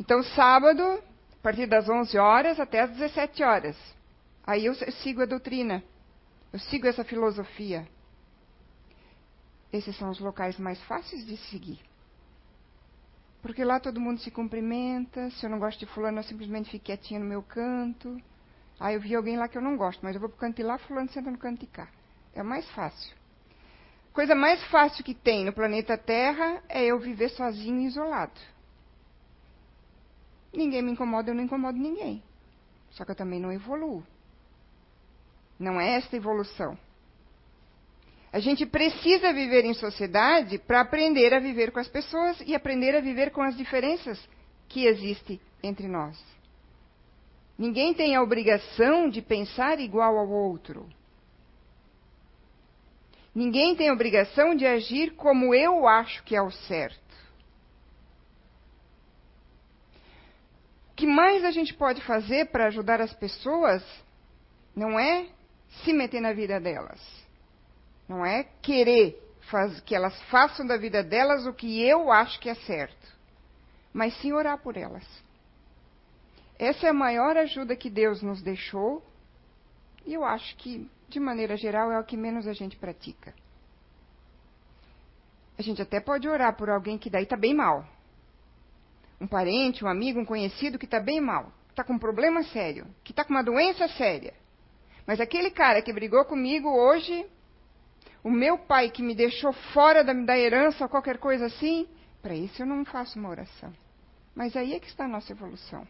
Então, 0.00 0.24
sábado, 0.24 0.82
a 0.82 1.40
partir 1.40 1.66
das 1.66 1.88
11 1.88 2.18
horas 2.18 2.58
até 2.58 2.80
as 2.80 2.90
17 2.90 3.44
horas. 3.44 3.97
Aí 4.48 4.64
eu 4.64 4.74
sigo 5.02 5.20
a 5.20 5.26
doutrina. 5.26 5.84
Eu 6.50 6.58
sigo 6.58 6.86
essa 6.86 7.04
filosofia. 7.04 7.86
Esses 9.70 9.94
são 9.98 10.08
os 10.08 10.18
locais 10.18 10.58
mais 10.58 10.82
fáceis 10.84 11.26
de 11.26 11.36
seguir. 11.36 11.78
Porque 13.42 13.62
lá 13.62 13.78
todo 13.78 14.00
mundo 14.00 14.20
se 14.20 14.30
cumprimenta. 14.30 15.28
Se 15.32 15.44
eu 15.44 15.50
não 15.50 15.58
gosto 15.58 15.78
de 15.78 15.84
fulano, 15.84 16.20
eu 16.20 16.22
simplesmente 16.22 16.70
fico 16.70 16.86
quietinha 16.86 17.20
no 17.20 17.26
meu 17.26 17.42
canto. 17.42 18.18
Aí 18.80 18.94
eu 18.94 19.00
vi 19.02 19.14
alguém 19.14 19.36
lá 19.36 19.48
que 19.48 19.58
eu 19.58 19.60
não 19.60 19.76
gosto, 19.76 20.00
mas 20.02 20.14
eu 20.14 20.20
vou 20.20 20.30
pro 20.30 20.38
canto 20.38 20.56
de 20.56 20.62
lá, 20.62 20.78
fulano 20.78 21.10
senta 21.10 21.30
no 21.30 21.36
canto 21.36 21.60
de 21.60 21.66
cá. 21.66 21.86
É 22.32 22.42
mais 22.42 22.66
fácil. 22.70 23.14
Coisa 24.14 24.34
mais 24.34 24.64
fácil 24.68 25.04
que 25.04 25.14
tem 25.14 25.44
no 25.44 25.52
planeta 25.52 25.98
Terra 25.98 26.62
é 26.70 26.86
eu 26.86 26.98
viver 26.98 27.28
sozinho 27.28 27.82
e 27.82 27.84
isolado. 27.84 28.40
Ninguém 30.54 30.80
me 30.80 30.92
incomoda, 30.92 31.30
eu 31.30 31.34
não 31.34 31.44
incomodo 31.44 31.76
ninguém. 31.76 32.22
Só 32.92 33.04
que 33.04 33.10
eu 33.10 33.14
também 33.14 33.38
não 33.38 33.52
evoluo. 33.52 34.02
Não 35.58 35.80
é 35.80 35.96
esta 35.96 36.16
evolução. 36.16 36.78
A 38.32 38.38
gente 38.40 38.66
precisa 38.66 39.32
viver 39.32 39.64
em 39.64 39.74
sociedade 39.74 40.58
para 40.58 40.82
aprender 40.82 41.32
a 41.32 41.40
viver 41.40 41.72
com 41.72 41.80
as 41.80 41.88
pessoas 41.88 42.40
e 42.46 42.54
aprender 42.54 42.94
a 42.94 43.00
viver 43.00 43.30
com 43.30 43.42
as 43.42 43.56
diferenças 43.56 44.18
que 44.68 44.84
existem 44.84 45.40
entre 45.62 45.88
nós. 45.88 46.22
Ninguém 47.56 47.94
tem 47.94 48.14
a 48.14 48.22
obrigação 48.22 49.08
de 49.08 49.22
pensar 49.22 49.80
igual 49.80 50.16
ao 50.16 50.28
outro. 50.28 50.88
Ninguém 53.34 53.74
tem 53.74 53.88
a 53.88 53.92
obrigação 53.92 54.54
de 54.54 54.66
agir 54.66 55.14
como 55.14 55.54
eu 55.54 55.88
acho 55.88 56.22
que 56.22 56.36
é 56.36 56.42
o 56.42 56.50
certo. 56.50 56.98
O 60.92 60.94
que 60.94 61.06
mais 61.06 61.44
a 61.44 61.50
gente 61.50 61.72
pode 61.74 62.02
fazer 62.02 62.50
para 62.50 62.66
ajudar 62.66 63.00
as 63.00 63.14
pessoas 63.14 63.82
não 64.74 64.98
é 64.98 65.28
se 65.84 65.92
meter 65.92 66.20
na 66.20 66.32
vida 66.32 66.60
delas. 66.60 67.00
Não 68.08 68.24
é 68.24 68.44
querer 68.62 69.20
faz, 69.50 69.80
que 69.80 69.94
elas 69.94 70.20
façam 70.24 70.66
da 70.66 70.76
vida 70.76 71.02
delas 71.02 71.46
o 71.46 71.52
que 71.52 71.82
eu 71.82 72.10
acho 72.10 72.38
que 72.40 72.48
é 72.48 72.54
certo. 72.54 73.16
Mas 73.92 74.14
sim 74.20 74.32
orar 74.32 74.58
por 74.58 74.76
elas. 74.76 75.04
Essa 76.58 76.86
é 76.86 76.90
a 76.90 76.94
maior 76.94 77.36
ajuda 77.36 77.76
que 77.76 77.90
Deus 77.90 78.22
nos 78.22 78.42
deixou. 78.42 79.02
E 80.04 80.14
eu 80.14 80.24
acho 80.24 80.56
que, 80.56 80.88
de 81.08 81.20
maneira 81.20 81.56
geral, 81.56 81.92
é 81.92 81.98
o 81.98 82.04
que 82.04 82.16
menos 82.16 82.46
a 82.46 82.52
gente 82.52 82.76
pratica. 82.76 83.34
A 85.58 85.62
gente 85.62 85.82
até 85.82 86.00
pode 86.00 86.28
orar 86.28 86.56
por 86.56 86.70
alguém 86.70 86.98
que 86.98 87.10
daí 87.10 87.24
está 87.24 87.36
bem 87.36 87.54
mal. 87.54 87.86
Um 89.20 89.26
parente, 89.26 89.84
um 89.84 89.88
amigo, 89.88 90.20
um 90.20 90.24
conhecido 90.24 90.78
que 90.78 90.84
está 90.84 91.00
bem 91.00 91.20
mal, 91.20 91.52
está 91.70 91.82
com 91.82 91.94
um 91.94 91.98
problema 91.98 92.44
sério, 92.44 92.86
que 93.02 93.10
está 93.10 93.24
com 93.24 93.30
uma 93.30 93.42
doença 93.42 93.88
séria. 93.88 94.32
Mas 95.08 95.22
aquele 95.22 95.50
cara 95.50 95.80
que 95.80 95.90
brigou 95.90 96.22
comigo 96.26 96.68
hoje, 96.68 97.26
o 98.22 98.30
meu 98.30 98.58
pai 98.58 98.90
que 98.90 99.02
me 99.02 99.14
deixou 99.14 99.54
fora 99.72 100.04
da, 100.04 100.12
da 100.12 100.38
herança 100.38 100.84
ou 100.84 100.90
qualquer 100.90 101.16
coisa 101.16 101.46
assim, 101.46 101.88
para 102.20 102.34
isso 102.34 102.60
eu 102.60 102.66
não 102.66 102.84
faço 102.84 103.18
uma 103.18 103.30
oração. 103.30 103.72
Mas 104.34 104.54
aí 104.54 104.74
é 104.74 104.78
que 104.78 104.86
está 104.86 105.06
a 105.06 105.08
nossa 105.08 105.32
evolução. 105.32 105.88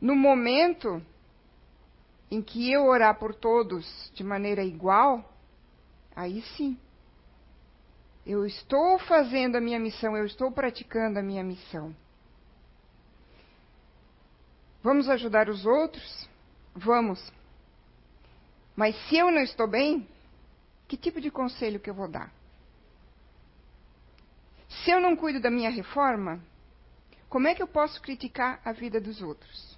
No 0.00 0.16
momento 0.16 1.00
em 2.28 2.42
que 2.42 2.72
eu 2.72 2.86
orar 2.86 3.16
por 3.20 3.36
todos 3.36 4.10
de 4.12 4.24
maneira 4.24 4.64
igual, 4.64 5.32
aí 6.16 6.42
sim. 6.56 6.76
Eu 8.26 8.44
estou 8.44 8.98
fazendo 8.98 9.54
a 9.54 9.60
minha 9.60 9.78
missão, 9.78 10.16
eu 10.16 10.26
estou 10.26 10.50
praticando 10.50 11.20
a 11.20 11.22
minha 11.22 11.44
missão. 11.44 11.94
Vamos 14.82 15.08
ajudar 15.08 15.48
os 15.48 15.64
outros? 15.64 16.35
Vamos. 16.76 17.32
Mas 18.76 18.94
se 19.08 19.16
eu 19.16 19.30
não 19.30 19.40
estou 19.40 19.66
bem, 19.66 20.06
que 20.86 20.96
tipo 20.96 21.20
de 21.20 21.30
conselho 21.30 21.80
que 21.80 21.88
eu 21.88 21.94
vou 21.94 22.06
dar? 22.06 22.30
Se 24.68 24.90
eu 24.90 25.00
não 25.00 25.16
cuido 25.16 25.40
da 25.40 25.50
minha 25.50 25.70
reforma, 25.70 26.38
como 27.30 27.48
é 27.48 27.54
que 27.54 27.62
eu 27.62 27.66
posso 27.66 28.00
criticar 28.02 28.60
a 28.62 28.72
vida 28.72 29.00
dos 29.00 29.22
outros? 29.22 29.76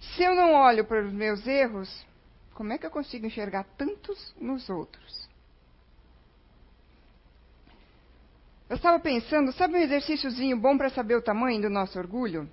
Se 0.00 0.22
eu 0.22 0.34
não 0.34 0.54
olho 0.54 0.84
para 0.84 1.04
os 1.04 1.12
meus 1.12 1.44
erros, 1.46 2.06
como 2.54 2.72
é 2.72 2.78
que 2.78 2.86
eu 2.86 2.90
consigo 2.90 3.26
enxergar 3.26 3.64
tantos 3.76 4.32
nos 4.40 4.70
outros? 4.70 5.28
Eu 8.68 8.76
estava 8.76 9.00
pensando, 9.00 9.52
sabe 9.52 9.74
um 9.74 9.82
exercíciozinho 9.82 10.56
bom 10.56 10.78
para 10.78 10.90
saber 10.90 11.16
o 11.16 11.22
tamanho 11.22 11.60
do 11.60 11.68
nosso 11.68 11.98
orgulho? 11.98 12.48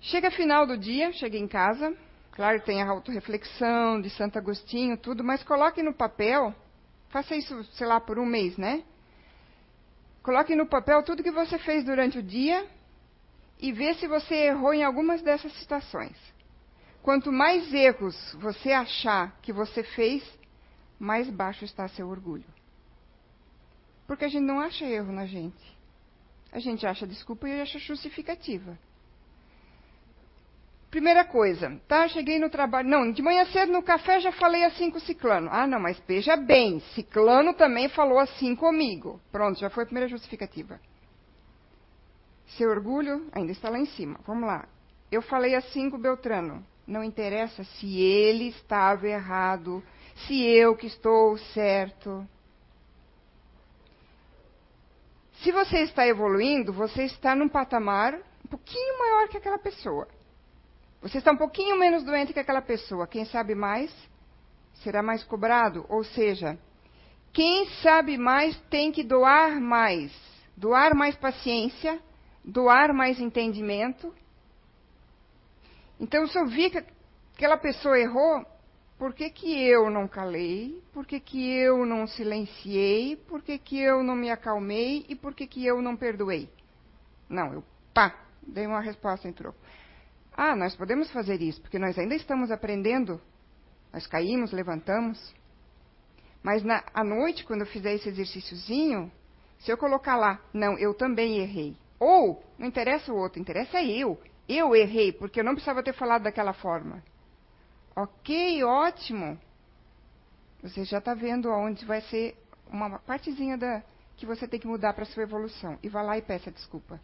Chega 0.00 0.30
final 0.30 0.66
do 0.66 0.78
dia, 0.78 1.12
chega 1.12 1.36
em 1.36 1.46
casa, 1.46 1.94
claro, 2.32 2.62
tem 2.62 2.82
a 2.82 2.88
autorreflexão 2.88 4.00
de 4.00 4.08
Santo 4.08 4.38
Agostinho, 4.38 4.96
tudo, 4.96 5.22
mas 5.22 5.42
coloque 5.42 5.82
no 5.82 5.92
papel, 5.92 6.54
faça 7.10 7.36
isso, 7.36 7.62
sei 7.74 7.86
lá, 7.86 8.00
por 8.00 8.18
um 8.18 8.24
mês, 8.24 8.56
né? 8.56 8.82
Coloque 10.22 10.54
no 10.54 10.66
papel 10.66 11.02
tudo 11.02 11.22
que 11.22 11.30
você 11.30 11.58
fez 11.58 11.84
durante 11.84 12.18
o 12.18 12.22
dia 12.22 12.66
e 13.58 13.72
vê 13.72 13.92
se 13.94 14.06
você 14.06 14.34
errou 14.34 14.72
em 14.72 14.82
algumas 14.82 15.20
dessas 15.20 15.52
situações. 15.58 16.16
Quanto 17.02 17.30
mais 17.30 17.72
erros 17.72 18.16
você 18.40 18.72
achar 18.72 19.38
que 19.42 19.52
você 19.52 19.82
fez, 19.82 20.22
mais 20.98 21.28
baixo 21.28 21.64
está 21.64 21.88
seu 21.88 22.08
orgulho. 22.08 22.44
Porque 24.06 24.24
a 24.24 24.28
gente 24.28 24.44
não 24.44 24.60
acha 24.60 24.84
erro 24.84 25.12
na 25.12 25.26
gente. 25.26 25.78
A 26.52 26.58
gente 26.58 26.86
acha 26.86 27.06
desculpa 27.06 27.48
e 27.48 27.60
acha 27.60 27.78
justificativa. 27.78 28.78
Primeira 30.90 31.24
coisa, 31.24 31.80
tá? 31.86 32.08
Cheguei 32.08 32.40
no 32.40 32.50
trabalho. 32.50 32.88
Não, 32.88 33.12
de 33.12 33.22
manhã 33.22 33.44
cedo 33.46 33.70
no 33.70 33.82
café 33.82 34.18
já 34.18 34.32
falei 34.32 34.64
assim 34.64 34.90
com 34.90 34.98
o 34.98 35.00
ciclano. 35.00 35.48
Ah, 35.52 35.64
não, 35.64 35.78
mas 35.78 36.02
veja 36.06 36.36
bem, 36.36 36.80
ciclano 36.94 37.54
também 37.54 37.88
falou 37.88 38.18
assim 38.18 38.56
comigo. 38.56 39.20
Pronto, 39.30 39.60
já 39.60 39.70
foi 39.70 39.84
a 39.84 39.86
primeira 39.86 40.08
justificativa. 40.08 40.80
Seu 42.56 42.68
orgulho 42.68 43.28
ainda 43.32 43.52
está 43.52 43.70
lá 43.70 43.78
em 43.78 43.86
cima. 43.86 44.18
Vamos 44.26 44.48
lá. 44.48 44.66
Eu 45.12 45.22
falei 45.22 45.54
assim 45.54 45.88
com 45.88 45.96
o 45.96 46.00
Beltrano. 46.00 46.66
Não 46.84 47.04
interessa 47.04 47.62
se 47.62 48.00
ele 48.00 48.48
estava 48.48 49.06
errado, 49.06 49.80
se 50.26 50.42
eu 50.42 50.74
que 50.74 50.88
estou 50.88 51.38
certo. 51.38 52.26
Se 55.34 55.52
você 55.52 55.82
está 55.82 56.04
evoluindo, 56.04 56.72
você 56.72 57.04
está 57.04 57.36
num 57.36 57.48
patamar 57.48 58.14
um 58.44 58.48
pouquinho 58.48 58.98
maior 58.98 59.28
que 59.28 59.36
aquela 59.36 59.58
pessoa. 59.58 60.08
Você 61.02 61.18
está 61.18 61.32
um 61.32 61.36
pouquinho 61.36 61.78
menos 61.78 62.04
doente 62.04 62.32
que 62.32 62.40
aquela 62.40 62.60
pessoa. 62.60 63.06
Quem 63.06 63.24
sabe 63.24 63.54
mais 63.54 63.90
será 64.82 65.02
mais 65.02 65.24
cobrado. 65.24 65.86
Ou 65.88 66.04
seja, 66.04 66.58
quem 67.32 67.66
sabe 67.82 68.18
mais 68.18 68.58
tem 68.68 68.92
que 68.92 69.02
doar 69.02 69.60
mais. 69.60 70.12
Doar 70.56 70.94
mais 70.94 71.16
paciência, 71.16 71.98
doar 72.44 72.92
mais 72.92 73.18
entendimento. 73.18 74.14
Então, 75.98 76.26
se 76.26 76.38
eu 76.38 76.46
vi 76.46 76.70
que 76.70 76.84
aquela 77.34 77.56
pessoa 77.56 77.98
errou, 77.98 78.44
por 78.98 79.14
que, 79.14 79.30
que 79.30 79.58
eu 79.66 79.88
não 79.88 80.06
calei? 80.06 80.82
Por 80.92 81.06
que, 81.06 81.18
que 81.18 81.50
eu 81.50 81.86
não 81.86 82.06
silenciei? 82.06 83.16
Por 83.16 83.40
que, 83.40 83.58
que 83.58 83.78
eu 83.78 84.02
não 84.02 84.14
me 84.14 84.30
acalmei? 84.30 85.06
E 85.08 85.14
por 85.14 85.34
que, 85.34 85.46
que 85.46 85.64
eu 85.64 85.80
não 85.80 85.96
perdoei? 85.96 86.50
Não, 87.26 87.54
eu, 87.54 87.64
pá, 87.94 88.14
dei 88.42 88.66
uma 88.66 88.80
resposta 88.80 89.26
em 89.26 89.32
troco. 89.32 89.58
Ah, 90.32 90.56
nós 90.56 90.74
podemos 90.76 91.10
fazer 91.10 91.40
isso, 91.42 91.60
porque 91.60 91.78
nós 91.78 91.98
ainda 91.98 92.14
estamos 92.14 92.50
aprendendo. 92.50 93.20
Nós 93.92 94.06
caímos, 94.06 94.52
levantamos. 94.52 95.34
Mas 96.42 96.62
na, 96.62 96.82
à 96.94 97.04
noite, 97.04 97.44
quando 97.44 97.62
eu 97.62 97.66
fizer 97.66 97.94
esse 97.94 98.08
exercíciozinho, 98.08 99.10
se 99.58 99.70
eu 99.70 99.76
colocar 99.76 100.16
lá, 100.16 100.40
não, 100.52 100.78
eu 100.78 100.94
também 100.94 101.38
errei. 101.38 101.76
Ou, 101.98 102.42
não 102.58 102.66
interessa 102.66 103.12
o 103.12 103.16
outro, 103.16 103.40
interessa 103.40 103.82
eu. 103.82 104.18
Eu 104.48 104.74
errei, 104.74 105.12
porque 105.12 105.40
eu 105.40 105.44
não 105.44 105.52
precisava 105.52 105.82
ter 105.82 105.92
falado 105.92 106.22
daquela 106.22 106.52
forma. 106.52 107.02
Ok, 107.94 108.64
ótimo. 108.64 109.38
Você 110.62 110.84
já 110.84 110.98
está 110.98 111.14
vendo 111.14 111.50
onde 111.50 111.84
vai 111.84 112.00
ser 112.02 112.36
uma 112.66 112.98
partezinha 112.98 113.58
da, 113.58 113.82
que 114.16 114.26
você 114.26 114.46
tem 114.48 114.58
que 114.60 114.66
mudar 114.66 114.92
para 114.94 115.02
a 115.02 115.06
sua 115.06 115.22
evolução. 115.22 115.78
E 115.82 115.88
vá 115.88 116.02
lá 116.02 116.16
e 116.16 116.22
peça 116.22 116.50
desculpa. 116.50 117.00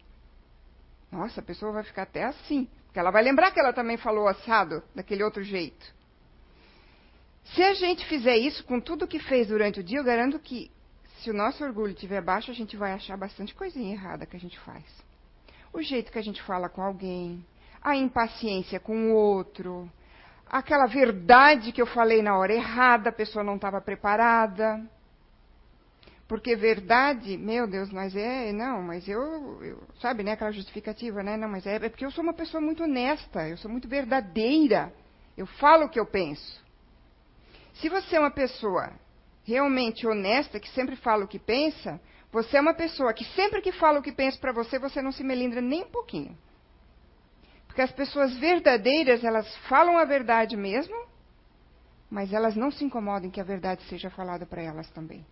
Nossa, 1.11 1.39
a 1.39 1.43
pessoa 1.43 1.71
vai 1.71 1.83
ficar 1.83 2.03
até 2.03 2.23
assim. 2.23 2.67
Porque 2.97 3.01
ela 3.01 3.11
vai 3.11 3.21
lembrar 3.21 3.51
que 3.51 3.59
ela 3.59 3.71
também 3.71 3.95
falou 3.95 4.27
assado, 4.27 4.81
daquele 4.95 5.23
outro 5.23 5.43
jeito. 5.43 5.85
Se 7.53 7.61
a 7.61 7.75
gente 7.75 8.03
fizer 8.07 8.35
isso 8.37 8.63
com 8.63 8.79
tudo 8.79 9.07
que 9.07 9.19
fez 9.19 9.49
durante 9.49 9.79
o 9.79 9.83
dia, 9.83 9.99
eu 9.99 10.03
garanto 10.03 10.39
que 10.39 10.71
se 11.19 11.29
o 11.29 11.33
nosso 11.33 11.63
orgulho 11.63 11.93
estiver 11.93 12.23
baixo, 12.23 12.49
a 12.49 12.55
gente 12.55 12.75
vai 12.75 12.93
achar 12.93 13.15
bastante 13.15 13.53
coisinha 13.53 13.93
errada 13.93 14.25
que 14.25 14.35
a 14.35 14.39
gente 14.39 14.57
faz. 14.61 14.83
O 15.71 15.79
jeito 15.79 16.11
que 16.11 16.17
a 16.17 16.23
gente 16.23 16.41
fala 16.41 16.69
com 16.69 16.81
alguém, 16.81 17.45
a 17.83 17.95
impaciência 17.95 18.79
com 18.79 19.11
o 19.11 19.13
outro, 19.13 19.87
aquela 20.49 20.87
verdade 20.87 21.71
que 21.71 21.81
eu 21.83 21.85
falei 21.85 22.23
na 22.23 22.35
hora 22.35 22.55
errada, 22.55 23.09
a 23.09 23.13
pessoa 23.13 23.43
não 23.43 23.57
estava 23.57 23.79
preparada. 23.79 24.83
Porque 26.27 26.55
verdade, 26.57 27.37
meu 27.37 27.65
Deus, 27.65 27.89
mas 27.89 28.13
é, 28.13 28.51
não, 28.51 28.81
mas 28.81 29.07
eu, 29.07 29.63
eu, 29.63 29.81
sabe, 30.01 30.23
né, 30.23 30.33
aquela 30.33 30.51
justificativa, 30.51 31.23
né, 31.23 31.37
não, 31.37 31.47
mas 31.47 31.65
é, 31.65 31.75
é 31.75 31.89
porque 31.89 32.05
eu 32.05 32.11
sou 32.11 32.21
uma 32.21 32.33
pessoa 32.33 32.59
muito 32.59 32.83
honesta, 32.83 33.47
eu 33.47 33.55
sou 33.55 33.71
muito 33.71 33.87
verdadeira, 33.87 34.93
eu 35.37 35.45
falo 35.45 35.85
o 35.85 35.89
que 35.89 35.99
eu 35.99 36.05
penso. 36.05 36.61
Se 37.75 37.87
você 37.87 38.17
é 38.17 38.19
uma 38.19 38.31
pessoa 38.31 38.91
realmente 39.45 40.05
honesta, 40.05 40.59
que 40.59 40.69
sempre 40.71 40.97
fala 40.97 41.23
o 41.23 41.27
que 41.27 41.39
pensa, 41.39 42.01
você 42.29 42.57
é 42.57 42.61
uma 42.61 42.73
pessoa 42.73 43.13
que 43.13 43.23
sempre 43.33 43.61
que 43.61 43.71
fala 43.71 43.99
o 43.99 44.03
que 44.03 44.11
pensa 44.11 44.37
para 44.37 44.51
você, 44.51 44.77
você 44.77 45.01
não 45.01 45.13
se 45.13 45.23
melindra 45.23 45.61
nem 45.61 45.83
um 45.83 45.89
pouquinho. 45.89 46.37
Porque 47.67 47.81
as 47.81 47.91
pessoas 47.91 48.35
verdadeiras, 48.37 49.23
elas 49.23 49.55
falam 49.69 49.97
a 49.97 50.03
verdade 50.03 50.57
mesmo, 50.57 51.07
mas 52.09 52.33
elas 52.33 52.55
não 52.55 52.69
se 52.69 52.83
incomodam 52.83 53.31
que 53.31 53.39
a 53.39 53.45
verdade 53.45 53.81
seja 53.83 54.09
falada 54.09 54.45
para 54.45 54.61
elas 54.61 54.89
também. 54.89 55.25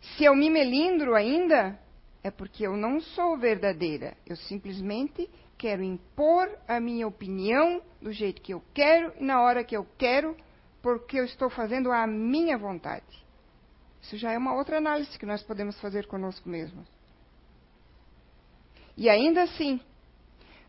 Se 0.00 0.24
eu 0.24 0.34
me 0.34 0.48
melindro 0.48 1.14
ainda, 1.14 1.78
é 2.22 2.30
porque 2.30 2.66
eu 2.66 2.76
não 2.76 3.00
sou 3.00 3.36
verdadeira. 3.36 4.16
Eu 4.26 4.36
simplesmente 4.36 5.28
quero 5.58 5.82
impor 5.82 6.48
a 6.66 6.80
minha 6.80 7.06
opinião 7.06 7.82
do 8.00 8.12
jeito 8.12 8.40
que 8.40 8.54
eu 8.54 8.62
quero 8.72 9.12
e 9.18 9.24
na 9.24 9.42
hora 9.42 9.62
que 9.62 9.76
eu 9.76 9.86
quero, 9.98 10.36
porque 10.82 11.18
eu 11.18 11.24
estou 11.24 11.50
fazendo 11.50 11.92
a 11.92 12.06
minha 12.06 12.56
vontade. 12.56 13.24
Isso 14.00 14.16
já 14.16 14.32
é 14.32 14.38
uma 14.38 14.54
outra 14.54 14.78
análise 14.78 15.18
que 15.18 15.26
nós 15.26 15.42
podemos 15.42 15.78
fazer 15.80 16.06
conosco 16.06 16.48
mesmos. 16.48 16.88
E 18.96 19.08
ainda 19.08 19.42
assim, 19.42 19.80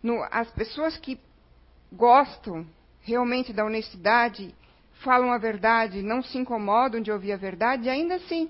no, 0.04 0.22
as 0.30 0.50
pessoas 0.52 0.98
que 0.98 1.20
gostam 1.92 2.66
realmente 3.02 3.52
da 3.52 3.66
honestidade, 3.66 4.54
falam 5.04 5.32
a 5.32 5.38
verdade, 5.38 6.02
não 6.02 6.22
se 6.22 6.38
incomodam 6.38 7.02
de 7.02 7.12
ouvir 7.12 7.32
a 7.32 7.38
verdade, 7.38 7.90
ainda 7.90 8.16
assim, 8.16 8.50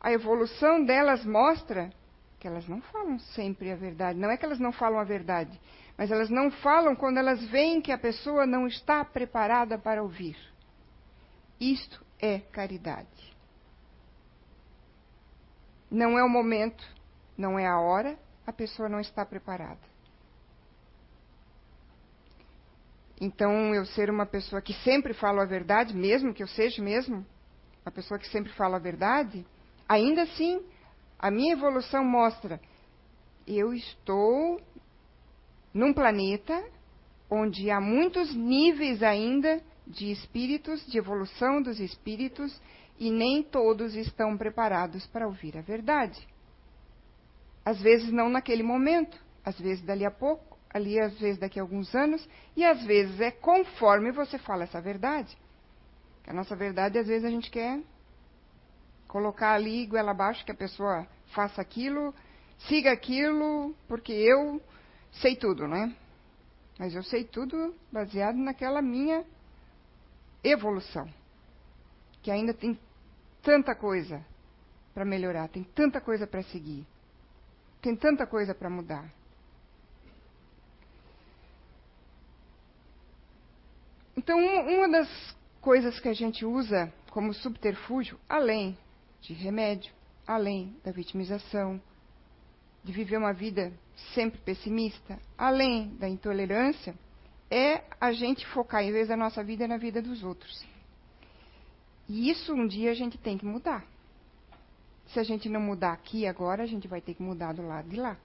a 0.00 0.10
evolução 0.12 0.84
delas 0.84 1.24
mostra 1.24 1.90
que 2.38 2.48
elas 2.48 2.66
não 2.66 2.80
falam 2.80 3.18
sempre 3.18 3.70
a 3.70 3.76
verdade. 3.76 4.18
Não 4.18 4.30
é 4.30 4.36
que 4.36 4.44
elas 4.44 4.58
não 4.58 4.72
falam 4.72 4.98
a 4.98 5.04
verdade, 5.04 5.60
mas 5.96 6.10
elas 6.10 6.30
não 6.30 6.50
falam 6.50 6.96
quando 6.96 7.18
elas 7.18 7.44
veem 7.48 7.82
que 7.82 7.92
a 7.92 7.98
pessoa 7.98 8.46
não 8.46 8.66
está 8.66 9.04
preparada 9.04 9.78
para 9.78 10.02
ouvir. 10.02 10.36
Isto 11.60 12.02
é 12.18 12.38
caridade. 12.38 13.36
Não 15.90 16.18
é 16.18 16.24
o 16.24 16.28
momento, 16.28 16.82
não 17.36 17.58
é 17.58 17.66
a 17.66 17.78
hora, 17.78 18.18
a 18.46 18.52
pessoa 18.52 18.88
não 18.88 19.00
está 19.00 19.26
preparada. 19.26 19.90
Então, 23.20 23.74
eu 23.74 23.84
ser 23.84 24.08
uma 24.08 24.24
pessoa 24.24 24.62
que 24.62 24.72
sempre 24.82 25.12
fala 25.12 25.42
a 25.42 25.46
verdade, 25.46 25.94
mesmo 25.94 26.32
que 26.32 26.42
eu 26.42 26.48
seja 26.48 26.82
mesmo 26.82 27.26
uma 27.84 27.92
pessoa 27.92 28.18
que 28.18 28.26
sempre 28.28 28.50
fala 28.54 28.76
a 28.76 28.80
verdade, 28.80 29.46
Ainda 29.90 30.22
assim, 30.22 30.64
a 31.18 31.32
minha 31.32 31.52
evolução 31.52 32.04
mostra 32.04 32.60
eu 33.44 33.74
estou 33.74 34.60
num 35.74 35.92
planeta 35.92 36.64
onde 37.28 37.72
há 37.72 37.80
muitos 37.80 38.32
níveis 38.32 39.02
ainda 39.02 39.60
de 39.84 40.12
espíritos, 40.12 40.86
de 40.86 40.96
evolução 40.96 41.60
dos 41.60 41.80
espíritos, 41.80 42.56
e 43.00 43.10
nem 43.10 43.42
todos 43.42 43.96
estão 43.96 44.36
preparados 44.36 45.04
para 45.08 45.26
ouvir 45.26 45.58
a 45.58 45.60
verdade. 45.60 46.24
Às 47.64 47.82
vezes 47.82 48.12
não 48.12 48.28
naquele 48.28 48.62
momento, 48.62 49.20
às 49.44 49.58
vezes 49.58 49.82
dali 49.82 50.06
a 50.06 50.10
pouco, 50.12 50.56
ali 50.72 51.00
às 51.00 51.18
vezes 51.18 51.40
daqui 51.40 51.58
a 51.58 51.62
alguns 51.64 51.92
anos, 51.96 52.28
e 52.56 52.64
às 52.64 52.84
vezes 52.84 53.20
é 53.20 53.32
conforme 53.32 54.12
você 54.12 54.38
fala 54.38 54.62
essa 54.62 54.80
verdade. 54.80 55.36
a 56.28 56.32
nossa 56.32 56.54
verdade, 56.54 56.96
às 56.96 57.08
vezes 57.08 57.24
a 57.24 57.30
gente 57.30 57.50
quer 57.50 57.82
colocar 59.10 59.54
ali 59.54 59.86
goela 59.86 60.12
abaixo 60.12 60.44
que 60.44 60.52
a 60.52 60.54
pessoa 60.54 61.04
faça 61.34 61.60
aquilo, 61.60 62.14
siga 62.68 62.92
aquilo, 62.92 63.74
porque 63.88 64.12
eu 64.12 64.62
sei 65.10 65.34
tudo, 65.34 65.66
né? 65.66 65.94
Mas 66.78 66.94
eu 66.94 67.02
sei 67.02 67.24
tudo 67.24 67.74
baseado 67.92 68.36
naquela 68.36 68.80
minha 68.80 69.24
evolução. 70.44 71.12
Que 72.22 72.30
ainda 72.30 72.54
tem 72.54 72.78
tanta 73.42 73.74
coisa 73.74 74.24
para 74.94 75.04
melhorar, 75.04 75.48
tem 75.48 75.64
tanta 75.64 76.00
coisa 76.00 76.24
para 76.24 76.44
seguir, 76.44 76.86
tem 77.82 77.96
tanta 77.96 78.24
coisa 78.26 78.54
para 78.54 78.70
mudar. 78.70 79.12
Então, 84.16 84.38
uma 84.38 84.88
das 84.88 85.36
coisas 85.60 85.98
que 85.98 86.08
a 86.08 86.14
gente 86.14 86.44
usa 86.44 86.92
como 87.10 87.34
subterfúgio, 87.34 88.16
além 88.28 88.78
de 89.20 89.32
remédio, 89.32 89.92
além 90.26 90.76
da 90.84 90.90
vitimização, 90.90 91.80
de 92.82 92.92
viver 92.92 93.16
uma 93.16 93.32
vida 93.32 93.72
sempre 94.14 94.40
pessimista, 94.40 95.18
além 95.36 95.94
da 95.96 96.08
intolerância, 96.08 96.94
é 97.50 97.82
a 98.00 98.12
gente 98.12 98.46
focar, 98.46 98.82
em 98.82 98.92
vez 98.92 99.08
da 99.08 99.16
nossa 99.16 99.42
vida, 99.42 99.66
na 99.66 99.76
vida 99.76 100.00
dos 100.00 100.22
outros. 100.22 100.64
E 102.08 102.30
isso 102.30 102.54
um 102.54 102.66
dia 102.66 102.90
a 102.90 102.94
gente 102.94 103.18
tem 103.18 103.36
que 103.36 103.44
mudar. 103.44 103.84
Se 105.08 105.18
a 105.18 105.22
gente 105.22 105.48
não 105.48 105.60
mudar 105.60 105.92
aqui 105.92 106.26
agora, 106.26 106.62
a 106.62 106.66
gente 106.66 106.86
vai 106.88 107.00
ter 107.00 107.14
que 107.14 107.22
mudar 107.22 107.52
do 107.52 107.66
lado 107.66 107.88
de 107.88 107.96
lá. 107.96 108.16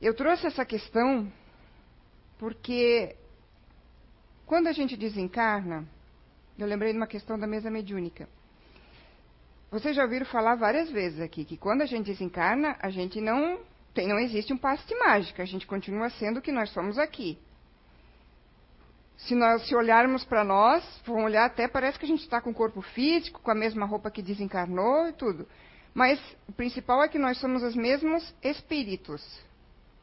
Eu 0.00 0.14
trouxe 0.14 0.46
essa 0.46 0.64
questão 0.64 1.32
porque 2.38 3.16
quando 4.46 4.68
a 4.68 4.72
gente 4.72 4.96
desencarna, 4.96 5.86
eu 6.56 6.66
lembrei 6.66 6.92
de 6.92 6.98
uma 6.98 7.06
questão 7.06 7.38
da 7.38 7.46
mesa 7.46 7.70
mediúnica. 7.70 8.28
Vocês 9.70 9.94
já 9.94 10.02
ouviram 10.02 10.24
falar 10.24 10.54
várias 10.54 10.90
vezes 10.90 11.20
aqui 11.20 11.44
que 11.44 11.58
quando 11.58 11.82
a 11.82 11.86
gente 11.86 12.06
desencarna, 12.06 12.76
a 12.80 12.88
gente 12.88 13.20
não 13.20 13.60
tem, 13.92 14.08
não 14.08 14.18
existe 14.18 14.50
um 14.50 14.56
passe 14.56 14.86
de 14.86 14.94
mágica, 14.98 15.42
a 15.42 15.46
gente 15.46 15.66
continua 15.66 16.08
sendo 16.08 16.38
o 16.38 16.42
que 16.42 16.50
nós 16.50 16.70
somos 16.70 16.98
aqui. 16.98 17.38
Se 19.18 19.34
nós 19.34 19.66
se 19.66 19.74
olharmos 19.74 20.24
para 20.24 20.42
nós, 20.42 20.82
vão 21.04 21.24
olhar 21.24 21.44
até 21.44 21.68
parece 21.68 21.98
que 21.98 22.06
a 22.06 22.08
gente 22.08 22.22
está 22.22 22.40
com 22.40 22.50
o 22.50 22.54
corpo 22.54 22.80
físico, 22.80 23.42
com 23.42 23.50
a 23.50 23.54
mesma 23.54 23.84
roupa 23.84 24.10
que 24.10 24.22
desencarnou 24.22 25.08
e 25.08 25.12
tudo. 25.12 25.46
Mas 25.92 26.18
o 26.48 26.52
principal 26.52 27.02
é 27.02 27.08
que 27.08 27.18
nós 27.18 27.38
somos 27.38 27.62
os 27.62 27.74
mesmos 27.74 28.34
espíritos, 28.42 29.22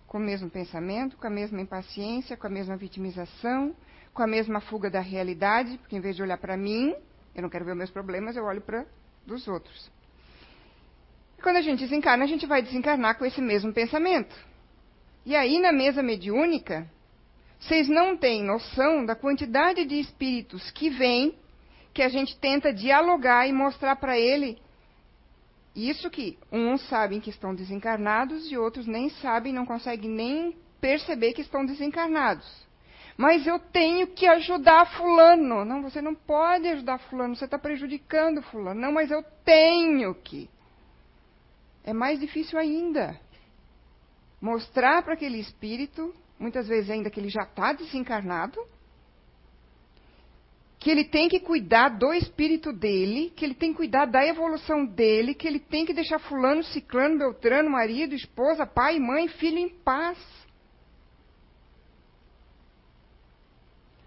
com 0.05 0.19
o 0.19 0.21
mesmo 0.21 0.47
pensamento, 0.47 1.17
com 1.17 1.25
a 1.25 1.29
mesma 1.29 1.59
impaciência, 1.59 2.37
com 2.37 2.45
a 2.45 2.49
mesma 2.49 2.77
vitimização, 2.77 3.75
com 4.13 4.21
a 4.21 4.27
mesma 4.27 4.61
fuga 4.61 4.91
da 4.91 4.99
realidade, 4.99 5.77
porque 5.79 5.95
em 5.95 6.01
vez 6.01 6.15
de 6.15 6.21
olhar 6.21 6.37
para 6.37 6.55
mim, 6.55 6.93
eu 7.33 7.41
não 7.41 7.49
quero 7.49 7.65
ver 7.65 7.73
meus 7.73 7.89
problemas, 7.89 8.35
eu 8.35 8.43
olho 8.43 8.61
para 8.61 8.85
dos 9.25 9.47
outros. 9.47 9.91
E 11.37 11.41
quando 11.41 11.57
a 11.57 11.61
gente 11.61 11.79
desencarna, 11.79 12.23
a 12.23 12.27
gente 12.27 12.45
vai 12.45 12.61
desencarnar 12.61 13.17
com 13.17 13.25
esse 13.25 13.41
mesmo 13.41 13.73
pensamento. 13.73 14.35
E 15.25 15.35
aí, 15.35 15.59
na 15.59 15.71
mesa 15.71 16.03
mediúnica, 16.03 16.89
vocês 17.59 17.87
não 17.87 18.15
têm 18.15 18.43
noção 18.43 19.05
da 19.05 19.15
quantidade 19.15 19.85
de 19.85 19.99
espíritos 19.99 20.69
que 20.71 20.89
vêm, 20.89 21.37
que 21.93 22.01
a 22.01 22.09
gente 22.09 22.37
tenta 22.37 22.73
dialogar 22.73 23.47
e 23.47 23.53
mostrar 23.53 23.95
para 23.95 24.19
ele 24.19 24.59
isso 25.75 26.09
que 26.09 26.37
uns 26.51 26.81
sabem 26.87 27.19
que 27.19 27.29
estão 27.29 27.53
desencarnados 27.53 28.49
e 28.51 28.57
outros 28.57 28.87
nem 28.87 29.09
sabem, 29.09 29.51
não 29.51 29.65
conseguem 29.65 30.09
nem 30.09 30.55
perceber 30.79 31.33
que 31.33 31.41
estão 31.41 31.65
desencarnados. 31.65 32.64
Mas 33.17 33.47
eu 33.47 33.57
tenho 33.57 34.07
que 34.07 34.27
ajudar 34.27 34.85
fulano. 34.97 35.63
Não, 35.63 35.81
você 35.81 36.01
não 36.01 36.13
pode 36.13 36.67
ajudar 36.67 36.97
fulano, 36.99 37.35
você 37.35 37.45
está 37.45 37.57
prejudicando 37.57 38.41
fulano. 38.43 38.79
Não, 38.79 38.91
mas 38.91 39.09
eu 39.09 39.23
tenho 39.43 40.13
que. 40.15 40.49
É 41.83 41.93
mais 41.93 42.19
difícil 42.19 42.59
ainda. 42.59 43.19
Mostrar 44.41 45.01
para 45.03 45.13
aquele 45.13 45.39
espírito, 45.39 46.13
muitas 46.37 46.67
vezes 46.67 46.89
ainda 46.89 47.09
que 47.09 47.19
ele 47.19 47.29
já 47.29 47.43
está 47.43 47.71
desencarnado, 47.71 48.59
que 50.77 50.91
ele 50.91 51.05
tem 51.05 51.27
que 51.29 51.39
cuidar 51.39 51.89
do 51.89 52.13
espírito 52.13 52.71
dele, 52.73 53.31
que 53.35 53.45
ele 53.45 53.55
tem 53.55 53.71
que 53.71 53.77
cuidar 53.77 54.05
da 54.05 54.23
evolução 54.23 54.85
dele, 54.85 55.33
que 55.33 55.47
ele 55.47 55.59
tem 55.59 55.85
que 55.85 55.93
deixar 55.93 56.19
fulano, 56.19 56.63
ciclano, 56.63 57.17
beltrano, 57.17 57.69
marido, 57.69 58.13
esposa, 58.13 58.67
pai, 58.67 58.99
mãe, 58.99 59.27
filho 59.27 59.57
em 59.57 59.69
paz. 59.69 60.17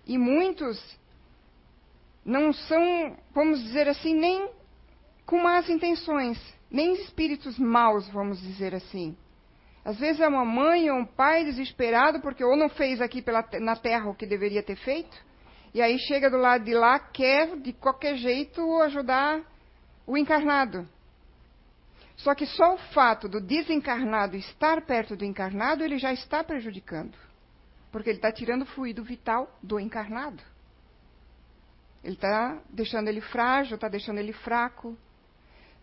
E 0.09 0.17
muitos 0.17 0.83
não 2.25 2.51
são, 2.53 3.17
vamos 3.35 3.63
dizer 3.63 3.87
assim, 3.87 4.15
nem 4.15 4.49
com 5.27 5.43
más 5.43 5.69
intenções, 5.69 6.39
nem 6.71 6.95
espíritos 6.95 7.59
maus, 7.59 8.09
vamos 8.09 8.41
dizer 8.41 8.75
assim. 8.75 9.15
Às 9.85 9.99
vezes 9.99 10.21
é 10.21 10.27
uma 10.29 10.47
mãe 10.47 10.91
ou 10.91 10.99
um 10.99 11.05
pai 11.05 11.45
desesperado 11.45 12.21
porque 12.21 12.43
ou 12.43 12.57
não 12.57 12.71
fez 12.71 13.03
aqui 13.03 13.21
pela, 13.21 13.47
na 13.61 13.77
terra 13.77 14.09
o 14.09 14.15
que 14.15 14.27
deveria 14.27 14.63
ter 14.63 14.77
feito, 14.77 15.17
e 15.75 15.83
aí 15.83 15.99
chega 15.99 16.31
do 16.31 16.39
lado 16.39 16.65
de 16.65 16.73
lá, 16.73 16.99
quer 16.99 17.59
de 17.59 17.75
qualquer 17.75 18.17
jeito 18.17 18.81
ajudar 18.81 19.43
o 20.07 20.17
encarnado. 20.17 20.89
Só 22.17 22.35
que 22.35 22.47
só 22.47 22.75
o 22.75 22.79
fato 22.95 23.29
do 23.29 23.41
desencarnado 23.41 24.37
estar 24.37 24.81
perto 24.87 25.15
do 25.15 25.25
encarnado, 25.25 25.85
ele 25.85 25.99
já 25.99 26.13
está 26.13 26.43
prejudicando. 26.43 27.28
Porque 27.91 28.11
ele 28.11 28.19
está 28.19 28.31
tirando 28.31 28.63
o 28.63 28.67
fluido 28.67 29.03
vital 29.03 29.59
do 29.63 29.81
encarnado. 29.81 30.43
Ele 32.03 32.15
está 32.15 32.61
deixando 32.71 33.09
ele 33.09 33.21
frágil, 33.21 33.75
está 33.75 33.89
deixando 33.89 34.19
ele 34.19 34.33
fraco. 34.33 34.97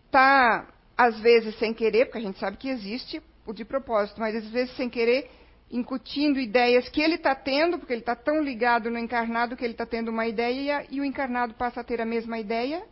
Está, 0.06 0.68
às 0.98 1.20
vezes, 1.20 1.58
sem 1.60 1.74
querer, 1.74 2.06
porque 2.06 2.20
a 2.20 2.22
gente 2.22 2.39
sabe 2.39 2.58
que 2.58 2.70
existe 2.70 3.22
o 3.46 3.54
de 3.54 3.65
propósito, 3.65 4.20
mas 4.20 4.36
às 4.36 4.50
vezes 4.50 4.76
sem 4.76 4.89
querer, 4.89 5.30
incutindo 5.70 6.39
ideias 6.39 6.89
que 6.89 7.02
ele 7.02 7.15
está 7.15 7.36
tendo, 7.36 7.78
porque 7.78 7.94
ele 7.94 8.02
está 8.02 8.15
tão 8.15 8.41
ligado 8.41 8.89
no 8.89 8.98
encarnado 8.98 9.56
que 9.56 9.63
ele 9.63 9.74
está 9.74 9.86
tendo 9.86 10.10
uma 10.10 10.26
ideia 10.26 10.86
e 10.89 11.00
o 11.00 11.06
encarnado 11.06 11.54
passa 11.54 11.82
a 11.82 11.84
ter 11.84 12.02
a 12.02 12.06
mesma 12.06 12.39
ideia, 12.39 12.84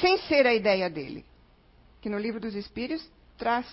sem 0.00 0.18
ser 0.18 0.46
a 0.46 0.54
ideia 0.54 0.88
dele. 0.88 1.24
Que 2.00 2.08
no 2.08 2.18
livro 2.18 2.40
dos 2.40 2.54
Espíritos 2.54 3.10
traz. 3.36 3.66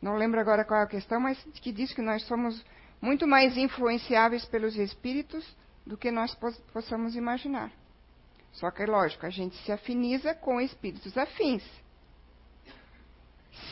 Não 0.00 0.16
lembro 0.16 0.40
agora 0.40 0.64
qual 0.64 0.80
é 0.80 0.84
a 0.84 0.88
questão, 0.88 1.20
mas 1.20 1.38
que 1.60 1.72
diz 1.72 1.92
que 1.92 2.00
nós 2.00 2.22
somos 2.24 2.64
muito 3.00 3.26
mais 3.26 3.56
influenciáveis 3.56 4.44
pelos 4.44 4.76
espíritos 4.76 5.44
do 5.86 5.96
que 5.96 6.10
nós 6.10 6.36
possamos 6.72 7.16
imaginar. 7.16 7.70
Só 8.52 8.70
que 8.70 8.82
é 8.82 8.86
lógico, 8.86 9.24
a 9.24 9.30
gente 9.30 9.56
se 9.64 9.72
afiniza 9.72 10.34
com 10.34 10.60
espíritos 10.60 11.16
afins. 11.16 11.62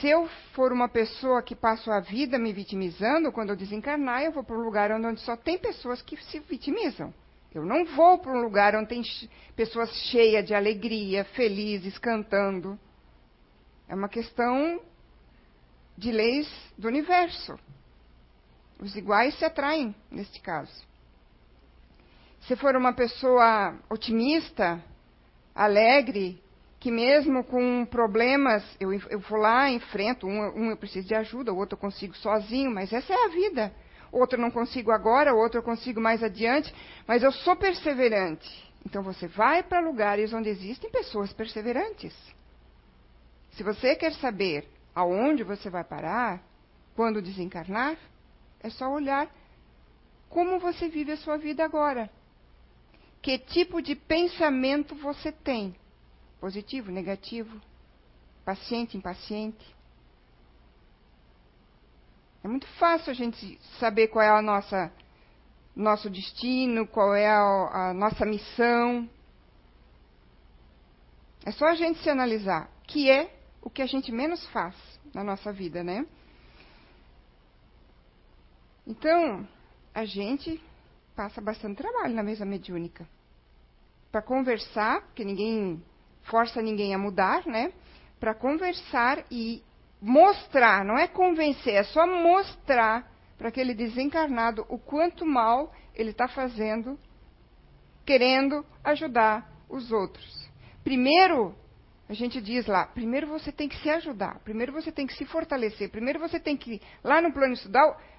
Se 0.01 0.09
eu 0.09 0.29
for 0.53 0.73
uma 0.73 0.89
pessoa 0.89 1.43
que 1.43 1.55
passo 1.55 1.91
a 1.91 2.01
vida 2.01 2.39
me 2.39 2.53
vitimizando, 2.53 3.33
quando 3.33 3.51
eu 3.51 3.57
desencarnar, 3.57 4.23
eu 4.23 4.33
vou 4.33 4.45
para 4.45 4.57
um 4.57 4.63
lugar 4.63 4.91
onde 4.93 5.21
só 5.21 5.37
tem 5.37 5.59
pessoas 5.59 6.03
que 6.03 6.17
se 6.25 6.41
vitimizam. 6.41 7.13
Eu 7.55 7.65
não 7.65 7.85
vou 7.85 8.19
para 8.19 8.33
um 8.33 8.43
lugar 8.43 8.75
onde 8.75 8.89
tem 8.89 9.03
pessoas 9.55 9.91
cheias 10.11 10.45
de 10.45 10.55
alegria, 10.55 11.25
felizes, 11.25 11.97
cantando. 11.99 12.79
É 13.89 13.95
uma 13.95 14.09
questão 14.09 14.81
de 15.97 16.13
leis 16.13 16.49
do 16.77 16.89
universo. 16.89 17.59
Os 18.79 18.95
iguais 18.95 19.39
se 19.39 19.45
atraem, 19.45 19.95
neste 20.11 20.41
caso. 20.41 20.73
Se 22.43 22.55
for 22.57 22.77
uma 22.77 22.93
pessoa 22.93 23.75
otimista, 23.91 24.83
alegre, 25.55 26.41
que 26.79 26.91
mesmo 26.91 27.43
com 27.43 27.85
problemas, 27.87 28.63
eu, 28.79 28.93
eu 28.93 29.19
vou 29.19 29.39
lá, 29.39 29.71
enfrento, 29.71 30.27
um, 30.27 30.41
um 30.55 30.71
eu 30.71 30.77
preciso 30.77 31.09
de 31.09 31.15
ajuda, 31.15 31.53
o 31.53 31.57
outro 31.57 31.75
eu 31.75 31.81
consigo 31.81 32.17
sozinho, 32.17 32.71
mas 32.71 32.93
essa 32.93 33.13
é 33.13 33.25
a 33.25 33.29
vida. 33.29 33.73
Outro 34.13 34.39
eu 34.39 34.43
não 34.43 34.51
consigo 34.51 34.93
agora, 34.93 35.35
outro 35.35 35.59
eu 35.59 35.63
consigo 35.63 36.01
mais 36.01 36.23
adiante, 36.23 36.73
mas 37.07 37.23
eu 37.23 37.33
sou 37.33 37.57
perseverante. 37.57 38.49
Então 38.85 39.03
você 39.03 39.27
vai 39.27 39.63
para 39.63 39.81
lugares 39.81 40.33
onde 40.33 40.49
existem 40.49 40.91
pessoas 40.91 41.33
perseverantes. 41.33 42.15
Se 43.53 43.63
você 43.63 43.97
quer 43.97 44.13
saber 44.15 44.69
aonde 44.95 45.43
você 45.43 45.69
vai 45.69 45.83
parar 45.83 46.41
quando 46.95 47.21
desencarnar, 47.21 47.97
é 48.67 48.71
só 48.71 48.91
olhar 48.91 49.31
como 50.29 50.59
você 50.59 50.89
vive 50.89 51.13
a 51.13 51.17
sua 51.17 51.37
vida 51.37 51.65
agora. 51.65 52.11
Que 53.23 53.39
tipo 53.39 53.81
de 53.81 53.95
pensamento 53.95 54.95
você 54.97 55.31
tem? 55.31 55.75
Positivo, 56.41 56.91
negativo? 56.91 57.61
Paciente, 58.45 58.97
impaciente? 58.97 59.65
É 62.43 62.49
muito 62.49 62.67
fácil 62.79 63.11
a 63.11 63.15
gente 63.15 63.59
saber 63.79 64.09
qual 64.09 64.23
é 64.25 64.43
nossa 64.43 64.93
nosso 65.75 66.09
destino, 66.09 66.87
qual 66.87 67.15
é 67.15 67.29
a, 67.29 67.91
a 67.91 67.95
nossa 67.95 68.25
missão. 68.25 69.09
É 71.45 71.53
só 71.53 71.67
a 71.67 71.75
gente 71.75 72.03
se 72.03 72.09
analisar, 72.09 72.71
que 72.87 73.11
é 73.11 73.31
o 73.61 73.69
que 73.69 73.83
a 73.83 73.87
gente 73.87 74.11
menos 74.11 74.45
faz 74.49 74.75
na 75.13 75.23
nossa 75.23 75.53
vida, 75.53 75.85
né? 75.85 76.07
Então, 78.87 79.47
a 79.95 80.05
gente 80.05 80.63
passa 81.15 81.41
bastante 81.41 81.79
trabalho 81.79 82.15
na 82.15 82.23
mesa 82.23 82.45
mediúnica. 82.45 83.09
Para 84.13 84.23
conversar, 84.23 85.03
porque 85.03 85.25
ninguém 85.25 85.83
força 86.23 86.61
ninguém 86.61 86.95
a 86.95 86.99
mudar, 86.99 87.47
né? 87.47 87.73
Para 88.21 88.35
conversar 88.35 89.25
e 89.31 89.63
mostrar, 90.01 90.85
não 90.85 90.99
é 90.99 91.07
convencer, 91.09 91.75
é 91.75 91.83
só 91.85 92.07
mostrar 92.07 93.11
para 93.39 93.49
aquele 93.49 93.75
desencarnado 93.75 94.65
o 94.69 94.79
quanto 94.79 95.27
mal 95.27 95.73
ele 95.95 96.11
está 96.11 96.29
fazendo, 96.29 96.99
querendo 98.05 98.65
ajudar 98.85 99.51
os 99.69 99.91
outros. 99.91 100.49
Primeiro, 100.85 101.55
a 102.09 102.15
gente 102.15 102.41
diz 102.41 102.67
lá, 102.67 102.87
primeiro 102.87 103.27
você 103.27 103.51
tem 103.51 103.69
que 103.69 103.77
se 103.83 103.91
ajudar, 103.91 104.39
primeiro 104.41 104.73
você 104.73 104.93
tem 104.93 105.07
que 105.07 105.15
se 105.15 105.25
fortalecer, 105.25 105.91
primeiro 105.91 106.21
você 106.21 106.39
tem 106.39 106.57
que, 106.57 106.81
lá 107.03 107.21
no 107.21 107.33
plano, 107.33 107.55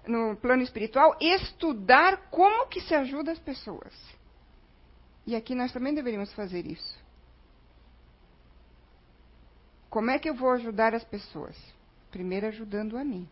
no 0.06 0.36
plano 0.36 0.62
espiritual, 0.62 1.16
estudar 1.22 2.30
como 2.30 2.68
que 2.68 2.82
se 2.82 2.94
ajuda 2.94 3.32
as 3.32 3.40
pessoas. 3.40 3.94
E 5.26 5.36
aqui 5.36 5.56
nós 5.56 5.72
também 5.72 5.94
deveríamos 5.94 6.34
fazer 6.34 6.66
isso. 6.66 7.00
Como 9.90 10.12
é 10.12 10.20
que 10.20 10.30
eu 10.30 10.36
vou 10.36 10.52
ajudar 10.52 10.94
as 10.94 11.04
pessoas? 11.06 11.58
Primeiro 12.12 12.48
ajudando 12.48 12.98
a 12.98 13.06
mim. 13.06 13.28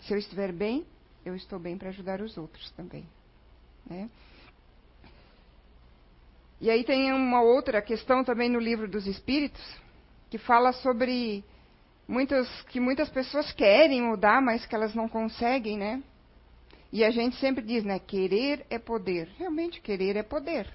Se 0.00 0.12
eu 0.12 0.18
estiver 0.18 0.52
bem, 0.52 0.86
eu 1.24 1.34
estou 1.34 1.58
bem 1.58 1.76
para 1.76 1.90
ajudar 1.90 2.20
os 2.22 2.36
outros 2.38 2.70
também. 2.72 3.06
Né? 3.86 4.08
E 6.60 6.70
aí 6.70 6.84
tem 6.84 7.12
uma 7.12 7.42
outra 7.42 7.82
questão 7.82 8.24
também 8.24 8.48
no 8.48 8.58
livro 8.58 8.88
dos 8.88 9.06
Espíritos, 9.06 9.62
que 10.30 10.38
fala 10.38 10.72
sobre 10.72 11.44
muitas, 12.06 12.48
que 12.64 12.80
muitas 12.80 13.08
pessoas 13.08 13.52
querem 13.52 14.02
mudar, 14.02 14.40
mas 14.40 14.64
que 14.64 14.74
elas 14.74 14.94
não 14.94 15.08
conseguem, 15.08 15.78
né? 15.78 16.02
E 16.92 17.04
a 17.04 17.10
gente 17.10 17.36
sempre 17.36 17.62
diz, 17.62 17.82
né? 17.84 17.98
Querer 17.98 18.64
é 18.70 18.78
poder. 18.78 19.28
Realmente, 19.36 19.80
querer 19.80 20.16
é 20.16 20.22
poder. 20.22 20.72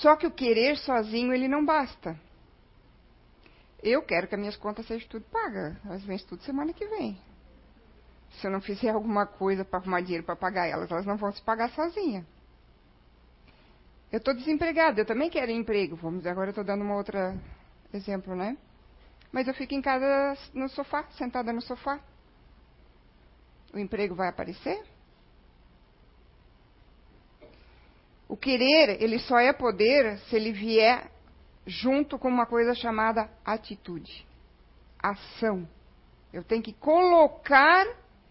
Só 0.00 0.14
que 0.14 0.26
o 0.26 0.30
querer 0.30 0.76
sozinho 0.76 1.32
ele 1.32 1.48
não 1.48 1.64
basta. 1.64 2.18
Eu 3.82 4.02
quero 4.02 4.28
que 4.28 4.34
as 4.34 4.40
minhas 4.40 4.56
contas 4.56 4.86
sejam 4.86 5.08
tudo 5.08 5.24
pagas. 5.30 5.76
Elas 5.84 6.02
vêm 6.04 6.18
tudo 6.18 6.42
semana 6.42 6.72
que 6.72 6.86
vem. 6.86 7.18
Se 8.32 8.46
eu 8.46 8.50
não 8.50 8.60
fizer 8.60 8.90
alguma 8.90 9.26
coisa 9.26 9.64
para 9.64 9.78
arrumar 9.78 10.00
dinheiro 10.00 10.24
para 10.24 10.36
pagar 10.36 10.66
elas, 10.66 10.90
elas 10.90 11.06
não 11.06 11.16
vão 11.16 11.32
se 11.32 11.42
pagar 11.42 11.70
sozinhas. 11.70 12.24
Eu 14.14 14.18
estou 14.18 14.32
desempregada, 14.32 15.00
eu 15.00 15.04
também 15.04 15.28
quero 15.28 15.50
emprego. 15.50 15.96
Vamos, 15.96 16.24
agora 16.24 16.46
eu 16.46 16.50
estou 16.52 16.62
dando 16.62 16.84
um 16.84 16.92
outro 16.92 17.18
exemplo, 17.92 18.36
né? 18.36 18.56
Mas 19.32 19.48
eu 19.48 19.54
fico 19.54 19.74
em 19.74 19.82
casa 19.82 20.38
no 20.54 20.68
sofá, 20.68 21.02
sentada 21.18 21.52
no 21.52 21.60
sofá. 21.60 21.98
O 23.72 23.78
emprego 23.80 24.14
vai 24.14 24.28
aparecer? 24.28 24.80
O 28.28 28.36
querer, 28.36 29.02
ele 29.02 29.18
só 29.18 29.40
é 29.40 29.52
poder 29.52 30.16
se 30.28 30.36
ele 30.36 30.52
vier 30.52 31.10
junto 31.66 32.16
com 32.16 32.28
uma 32.28 32.46
coisa 32.46 32.72
chamada 32.72 33.28
atitude, 33.44 34.24
ação. 35.02 35.68
Eu 36.32 36.44
tenho 36.44 36.62
que 36.62 36.72
colocar 36.72 37.84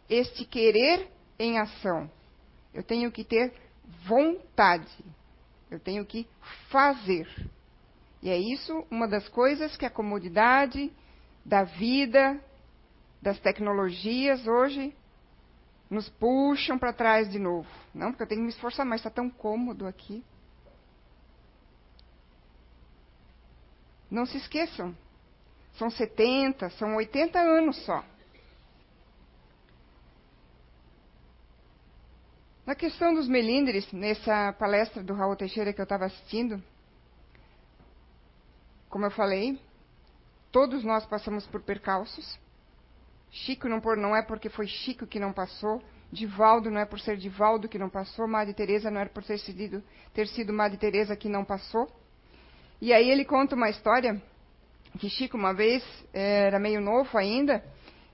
este 0.10 0.46
querer 0.46 1.12
em 1.38 1.60
ação. 1.60 2.10
Eu 2.74 2.84
tenho 2.84 3.12
que 3.12 3.26
ter 3.26 3.52
vontade. 4.08 5.04
Eu 5.74 5.80
tenho 5.80 6.06
que 6.06 6.28
fazer. 6.70 7.28
E 8.22 8.30
é 8.30 8.38
isso 8.38 8.86
uma 8.92 9.08
das 9.08 9.28
coisas 9.28 9.76
que 9.76 9.88
a 9.88 9.90
comodidade 9.90 10.94
da 11.44 11.64
vida, 11.64 12.40
das 13.20 13.40
tecnologias 13.40 14.46
hoje 14.46 14.96
nos 15.90 16.08
puxam 16.10 16.78
para 16.78 16.94
trás 16.94 17.28
de 17.32 17.40
novo. 17.40 17.68
Não, 17.92 18.12
porque 18.12 18.22
eu 18.22 18.28
tenho 18.28 18.42
que 18.42 18.46
me 18.46 18.52
esforçar 18.52 18.86
mais, 18.86 19.02
está 19.02 19.10
tão 19.10 19.32
cômodo 19.32 19.88
aqui. 19.88 20.24
Não 24.12 24.28
se 24.28 24.38
esqueçam, 24.38 24.96
são 25.74 25.90
70, 25.90 26.70
são 26.70 26.96
80 26.98 27.40
anos 27.40 27.84
só. 27.84 28.06
Na 32.66 32.76
questão 32.76 33.14
dos 33.14 33.28
melindres, 33.28 33.92
nessa 33.92 34.54
palestra 34.54 35.04
do 35.04 35.14
Raul 35.14 35.36
Teixeira 35.36 35.74
que 35.74 35.82
eu 35.82 35.84
estava 35.84 36.06
assistindo, 36.06 36.64
como 38.90 39.06
eu 39.06 39.12
falei, 39.12 39.60
todos 40.50 40.82
nós 40.82 41.06
passamos 41.06 41.46
por 41.48 41.62
percalços. 41.62 42.40
Chico 43.32 43.68
não, 43.68 43.82
por, 43.82 43.98
não 43.98 44.16
é 44.16 44.22
porque 44.22 44.48
foi 44.48 44.66
Chico 44.68 45.06
que 45.06 45.20
não 45.20 45.34
passou, 45.34 45.84
Divaldo 46.10 46.72
não 46.72 46.80
é 46.80 46.86
por 46.86 47.02
ser 47.02 47.18
Divaldo 47.18 47.68
que 47.68 47.78
não 47.78 47.90
passou, 47.90 48.30
Madre 48.30 48.54
Teresa 48.54 48.90
não 48.90 49.02
é 49.02 49.06
por 49.06 49.24
ter 49.24 49.40
sido, 49.40 49.84
ter 50.14 50.28
sido 50.30 50.54
Madre 50.54 50.78
Teresa 50.78 51.18
que 51.18 51.28
não 51.28 51.44
passou. 51.44 51.92
E 52.80 52.94
aí 52.94 53.10
ele 53.10 53.26
conta 53.26 53.56
uma 53.58 53.70
história 53.70 54.22
que 55.00 55.10
Chico 55.10 55.36
uma 55.36 55.54
vez 55.54 55.84
era 56.14 56.60
meio 56.60 56.80
novo 56.80 57.18
ainda 57.18 57.62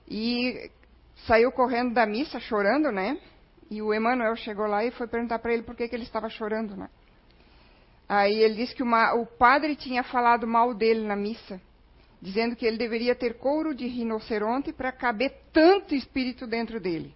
e 0.08 0.68
saiu 1.26 1.52
correndo 1.52 1.94
da 1.94 2.04
missa 2.04 2.40
chorando, 2.40 2.90
né? 2.90 3.16
E 3.70 3.80
o 3.80 3.94
Emmanuel 3.94 4.34
chegou 4.34 4.66
lá 4.66 4.84
e 4.84 4.90
foi 4.90 5.06
perguntar 5.06 5.38
para 5.38 5.52
ele 5.52 5.62
por 5.62 5.76
que, 5.76 5.86
que 5.88 5.94
ele 5.94 6.02
estava 6.02 6.28
chorando, 6.28 6.76
né? 6.76 6.90
Aí 8.08 8.40
ele 8.42 8.56
disse 8.56 8.74
que 8.74 8.82
uma, 8.82 9.14
o 9.14 9.24
padre 9.24 9.76
tinha 9.76 10.02
falado 10.02 10.44
mal 10.44 10.74
dele 10.74 11.06
na 11.06 11.14
missa, 11.14 11.60
dizendo 12.20 12.56
que 12.56 12.66
ele 12.66 12.76
deveria 12.76 13.14
ter 13.14 13.38
couro 13.38 13.72
de 13.72 13.86
rinoceronte 13.86 14.72
para 14.72 14.90
caber 14.90 15.32
tanto 15.52 15.94
espírito 15.94 16.48
dentro 16.48 16.80
dele. 16.80 17.14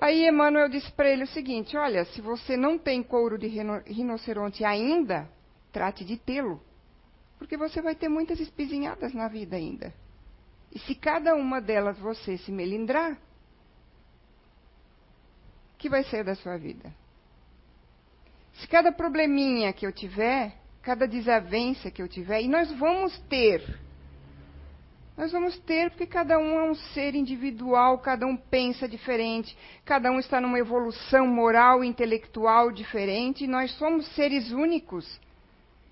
Aí 0.00 0.26
Emmanuel 0.26 0.70
disse 0.70 0.90
para 0.92 1.10
ele 1.10 1.24
o 1.24 1.28
seguinte: 1.28 1.76
Olha, 1.76 2.06
se 2.06 2.22
você 2.22 2.56
não 2.56 2.78
tem 2.78 3.02
couro 3.02 3.38
de 3.38 3.46
rinoceronte 3.46 4.64
ainda, 4.64 5.28
trate 5.70 6.04
de 6.04 6.16
tê-lo. 6.16 6.60
Porque 7.38 7.56
você 7.56 7.82
vai 7.82 7.94
ter 7.94 8.08
muitas 8.08 8.40
espizinhadas 8.40 9.12
na 9.12 9.28
vida 9.28 9.56
ainda. 9.56 9.92
E 10.74 10.78
se 10.78 10.94
cada 10.94 11.34
uma 11.34 11.60
delas 11.60 11.98
você 11.98 12.38
se 12.38 12.50
melindrar, 12.50 13.18
que 15.82 15.88
vai 15.88 16.04
ser 16.04 16.22
da 16.22 16.36
sua 16.36 16.56
vida? 16.56 16.94
Se 18.54 18.68
cada 18.68 18.92
probleminha 18.92 19.72
que 19.72 19.84
eu 19.84 19.90
tiver, 19.90 20.54
cada 20.80 21.08
desavença 21.08 21.90
que 21.90 22.00
eu 22.00 22.06
tiver, 22.06 22.40
e 22.40 22.46
nós 22.46 22.70
vamos 22.78 23.18
ter 23.28 23.60
nós 25.14 25.30
vamos 25.30 25.58
ter, 25.60 25.90
porque 25.90 26.06
cada 26.06 26.38
um 26.38 26.58
é 26.58 26.70
um 26.70 26.74
ser 26.74 27.14
individual, 27.14 27.98
cada 27.98 28.26
um 28.26 28.34
pensa 28.34 28.88
diferente, 28.88 29.56
cada 29.84 30.10
um 30.10 30.18
está 30.18 30.40
numa 30.40 30.58
evolução 30.58 31.26
moral 31.26 31.84
e 31.84 31.86
intelectual 31.86 32.72
diferente, 32.72 33.44
e 33.44 33.46
nós 33.46 33.70
somos 33.72 34.06
seres 34.14 34.50
únicos. 34.52 35.20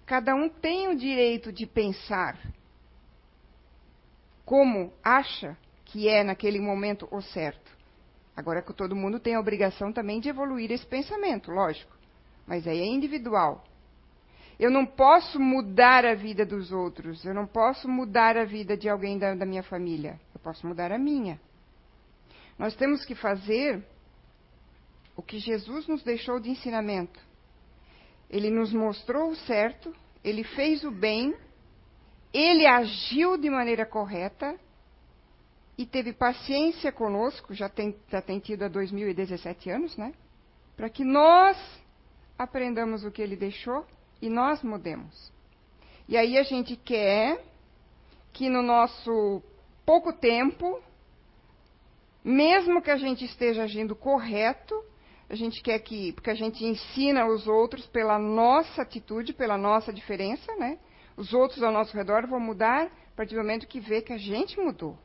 Cada 0.07 0.35
um 0.35 0.49
tem 0.49 0.89
o 0.89 0.97
direito 0.97 1.53
de 1.53 1.67
pensar 1.67 2.39
como 4.43 4.91
acha 5.05 5.57
que 5.85 6.09
é 6.09 6.25
naquele 6.25 6.59
momento 6.59 7.07
o 7.11 7.21
certo. 7.21 7.70
Agora 8.37 8.63
que 8.63 8.73
todo 8.73 8.97
mundo 8.97 9.19
tem 9.19 9.35
a 9.35 9.41
obrigação 9.41 9.93
também 9.93 10.21
de 10.21 10.29
evoluir 10.29 10.71
esse 10.71 10.87
pensamento, 10.87 11.51
lógico. 11.51 11.95
Mas 12.47 12.67
aí 12.67 12.81
é 12.81 12.87
individual. 12.87 13.65
Eu 14.59 14.71
não 14.71 14.85
posso 14.85 15.41
mudar 15.41 16.05
a 16.05 16.15
vida 16.15 16.45
dos 16.45 16.71
outros. 16.71 17.25
Eu 17.25 17.35
não 17.35 17.47
posso 17.47 17.89
mudar 17.89 18.37
a 18.37 18.45
vida 18.45 18.77
de 18.77 18.89
alguém 18.89 19.19
da, 19.19 19.35
da 19.35 19.47
minha 19.47 19.63
família. 19.63 20.21
Eu 20.35 20.41
posso 20.41 20.67
mudar 20.67 20.93
a 20.93 20.99
minha. 20.99 21.41
Nós 22.59 22.77
temos 22.77 23.05
que 23.05 23.15
fazer 23.15 23.83
o 25.17 25.23
que 25.23 25.39
Jesus 25.39 25.87
nos 25.87 26.03
deixou 26.03 26.39
de 26.39 26.51
ensinamento. 26.51 27.19
Ele 28.29 28.51
nos 28.51 28.73
mostrou 28.73 29.31
o 29.31 29.37
certo, 29.37 29.95
ele 30.23 30.45
fez 30.45 30.85
o 30.85 30.91
bem, 30.91 31.35
ele 32.33 32.67
agiu 32.67 33.37
de 33.37 33.49
maneira 33.49 33.87
correta 33.87 34.59
e 35.81 35.87
teve 35.87 36.13
paciência 36.13 36.93
conosco, 36.93 37.55
já 37.55 37.67
tem, 37.67 37.97
já 38.11 38.21
tem 38.21 38.39
tido 38.39 38.65
há 38.65 38.69
2017 38.69 39.71
anos, 39.71 39.97
né? 39.97 40.13
Para 40.77 40.91
que 40.91 41.03
nós 41.03 41.57
aprendamos 42.39 43.03
o 43.03 43.11
que 43.11 43.23
ele 43.23 43.35
deixou 43.35 43.87
e 44.21 44.29
nós 44.29 44.63
mudemos. 44.63 45.33
E 46.07 46.19
aí 46.19 46.37
a 46.37 46.43
gente 46.43 46.77
quer 46.77 47.43
que 48.31 48.51
no 48.51 48.61
nosso 48.61 49.43
pouco 49.87 50.13
tempo, 50.13 50.83
mesmo 52.23 52.83
que 52.83 52.91
a 52.91 52.99
gente 52.99 53.25
esteja 53.25 53.63
agindo 53.63 53.97
correto, 53.97 54.85
a 55.31 55.35
gente 55.35 55.63
quer 55.63 55.79
que, 55.79 56.13
porque 56.13 56.29
a 56.29 56.35
gente 56.35 56.63
ensina 56.63 57.27
os 57.27 57.49
outros 57.49 57.87
pela 57.87 58.19
nossa 58.19 58.83
atitude, 58.83 59.33
pela 59.33 59.57
nossa 59.57 59.91
diferença, 59.91 60.55
né? 60.57 60.79
Os 61.17 61.33
outros 61.33 61.63
ao 61.63 61.73
nosso 61.73 61.97
redor 61.97 62.27
vão 62.27 62.39
mudar 62.39 62.85
a 62.85 63.17
partir 63.17 63.35
do 63.35 63.41
momento 63.41 63.67
que 63.67 63.81
vê 63.81 64.03
que 64.03 64.13
a 64.13 64.19
gente 64.19 64.61
mudou. 64.61 64.99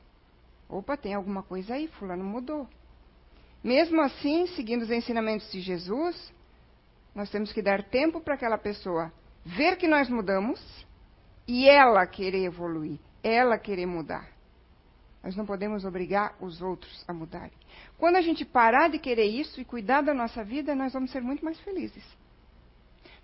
Opa, 0.70 0.97
tem 0.97 1.13
alguma 1.13 1.43
coisa 1.43 1.76
aí, 1.76 1.88
fulano 1.88 2.24
mudou. 2.24 2.68
Mesmo 3.63 4.01
assim, 4.01 4.47
seguindo 4.47 4.84
os 4.84 4.91
ensinamentos 4.91 5.51
de 5.51 5.59
Jesus, 5.61 6.34
nós 7.13 7.30
temos 7.30 7.51
que 7.51 7.61
dar 7.61 7.84
tempo 7.84 8.20
para 8.22 8.36
aquela 8.36 8.57
pessoa 8.57 9.11
ver 9.43 9.78
que 9.78 9.88
nós 9.88 10.09
mudamos 10.09 10.59
e 11.47 11.70
ela 11.70 12.05
querer 12.05 12.43
evoluir, 12.43 12.99
ela 13.24 13.57
querer 13.57 13.86
mudar. 13.86 14.28
Nós 15.24 15.36
não 15.36 15.45
podemos 15.45 15.86
obrigar 15.86 16.36
os 16.39 16.61
outros 16.61 17.03
a 17.07 17.13
mudarem. 17.13 17.57
Quando 17.97 18.18
a 18.18 18.22
gente 18.22 18.45
parar 18.45 18.89
de 18.89 18.99
querer 18.99 19.26
isso 19.26 19.59
e 19.59 19.66
cuidar 19.66 20.01
da 20.01 20.13
nossa 20.13 20.43
vida, 20.43 20.76
nós 20.76 20.93
vamos 20.93 21.09
ser 21.11 21.22
muito 21.22 21.43
mais 21.43 21.59
felizes. 21.61 22.03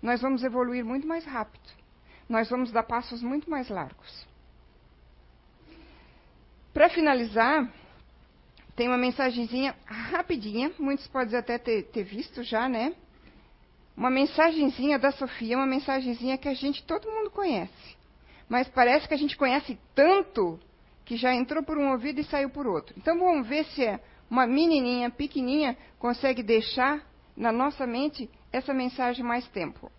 Nós 0.00 0.20
vamos 0.20 0.42
evoluir 0.42 0.84
muito 0.84 1.06
mais 1.06 1.24
rápido. 1.24 1.62
Nós 2.28 2.50
vamos 2.50 2.72
dar 2.72 2.82
passos 2.82 3.22
muito 3.22 3.48
mais 3.48 3.68
largos. 3.68 4.26
Para 6.72 6.88
finalizar, 6.88 7.70
tem 8.74 8.88
uma 8.88 8.98
mensagenzinha 8.98 9.74
rapidinha, 9.86 10.72
muitos 10.78 11.06
podem 11.06 11.38
até 11.38 11.58
ter, 11.58 11.84
ter 11.84 12.04
visto 12.04 12.42
já, 12.42 12.68
né? 12.68 12.94
uma 13.96 14.10
mensagenzinha 14.10 14.98
da 14.98 15.12
Sofia, 15.12 15.56
uma 15.56 15.66
mensagenzinha 15.66 16.38
que 16.38 16.48
a 16.48 16.54
gente, 16.54 16.82
todo 16.84 17.10
mundo 17.10 17.30
conhece. 17.30 17.96
Mas 18.48 18.68
parece 18.68 19.06
que 19.06 19.14
a 19.14 19.18
gente 19.18 19.36
conhece 19.36 19.78
tanto 19.94 20.58
que 21.04 21.16
já 21.16 21.34
entrou 21.34 21.62
por 21.62 21.78
um 21.78 21.90
ouvido 21.90 22.20
e 22.20 22.24
saiu 22.24 22.50
por 22.50 22.66
outro. 22.66 22.94
Então 22.96 23.18
vamos 23.18 23.46
ver 23.46 23.64
se 23.66 23.98
uma 24.30 24.46
menininha, 24.46 25.10
pequenininha, 25.10 25.76
consegue 25.98 26.42
deixar 26.42 27.02
na 27.36 27.52
nossa 27.52 27.86
mente 27.86 28.30
essa 28.52 28.72
mensagem 28.72 29.24
mais 29.24 29.46
tempo. 29.48 29.90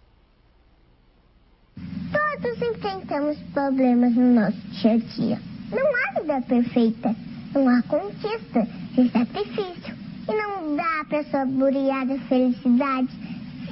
Todos 2.11 2.61
enfrentamos 2.61 3.37
problemas 3.53 4.13
no 4.15 4.33
nosso 4.33 4.57
dia 4.69 4.93
a 4.93 4.97
dia. 4.97 5.52
Não 5.73 5.95
há 5.95 6.21
vida 6.21 6.41
perfeita, 6.41 7.15
não 7.53 7.67
há 7.67 7.81
conquista 7.83 8.67
sem 8.95 9.09
sacrifício. 9.09 9.95
E 10.27 10.31
não 10.31 10.75
dá 10.75 11.05
para 11.09 11.23
saborear 11.25 12.09
a 12.09 12.17
felicidade 12.27 13.09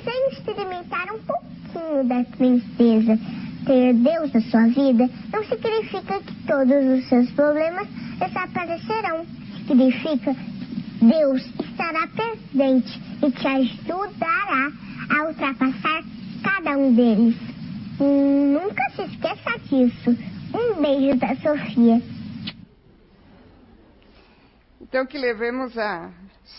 sem 0.03 0.29
experimentar 0.29 1.07
um 1.13 1.19
pouquinho 1.19 2.03
da 2.05 2.23
tristeza. 2.23 3.19
Ter 3.65 3.93
Deus 3.93 4.33
na 4.33 4.41
sua 4.41 4.67
vida 4.67 5.09
não 5.31 5.43
significa 5.45 6.19
que 6.19 6.33
todos 6.47 6.99
os 6.99 7.07
seus 7.07 7.29
problemas 7.31 7.87
desaparecerão. 8.19 9.25
Significa 9.67 10.33
que 10.33 11.05
Deus 11.05 11.45
estará 11.59 12.07
presente 12.07 12.99
e 13.21 13.31
te 13.31 13.47
ajudará 13.47 14.71
a 15.09 15.27
ultrapassar 15.27 16.03
cada 16.43 16.77
um 16.77 16.93
deles. 16.93 17.35
Nunca 17.99 18.83
se 18.95 19.03
esqueça 19.03 19.59
disso. 19.69 20.17
Um 20.53 20.81
beijo 20.81 21.17
da 21.17 21.35
Sofia. 21.35 22.01
Então 24.81 25.05
que 25.05 25.17
levemos 25.17 25.77
a 25.77 26.11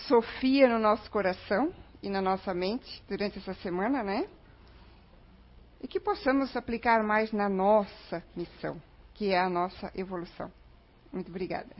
Sofia 0.08 0.66
no 0.68 0.78
nosso 0.78 1.10
coração 1.10 1.72
e 2.02 2.08
na 2.08 2.22
nossa 2.22 2.54
mente 2.54 3.02
durante 3.08 3.38
essa 3.38 3.54
semana, 3.54 4.02
né? 4.02 4.26
E 5.80 5.86
que 5.86 6.00
possamos 6.00 6.56
aplicar 6.56 7.02
mais 7.02 7.32
na 7.32 7.48
nossa 7.48 8.22
missão, 8.34 8.80
que 9.14 9.32
é 9.32 9.38
a 9.38 9.50
nossa 9.50 9.92
evolução. 9.94 10.50
Muito 11.12 11.28
obrigada. 11.28 11.74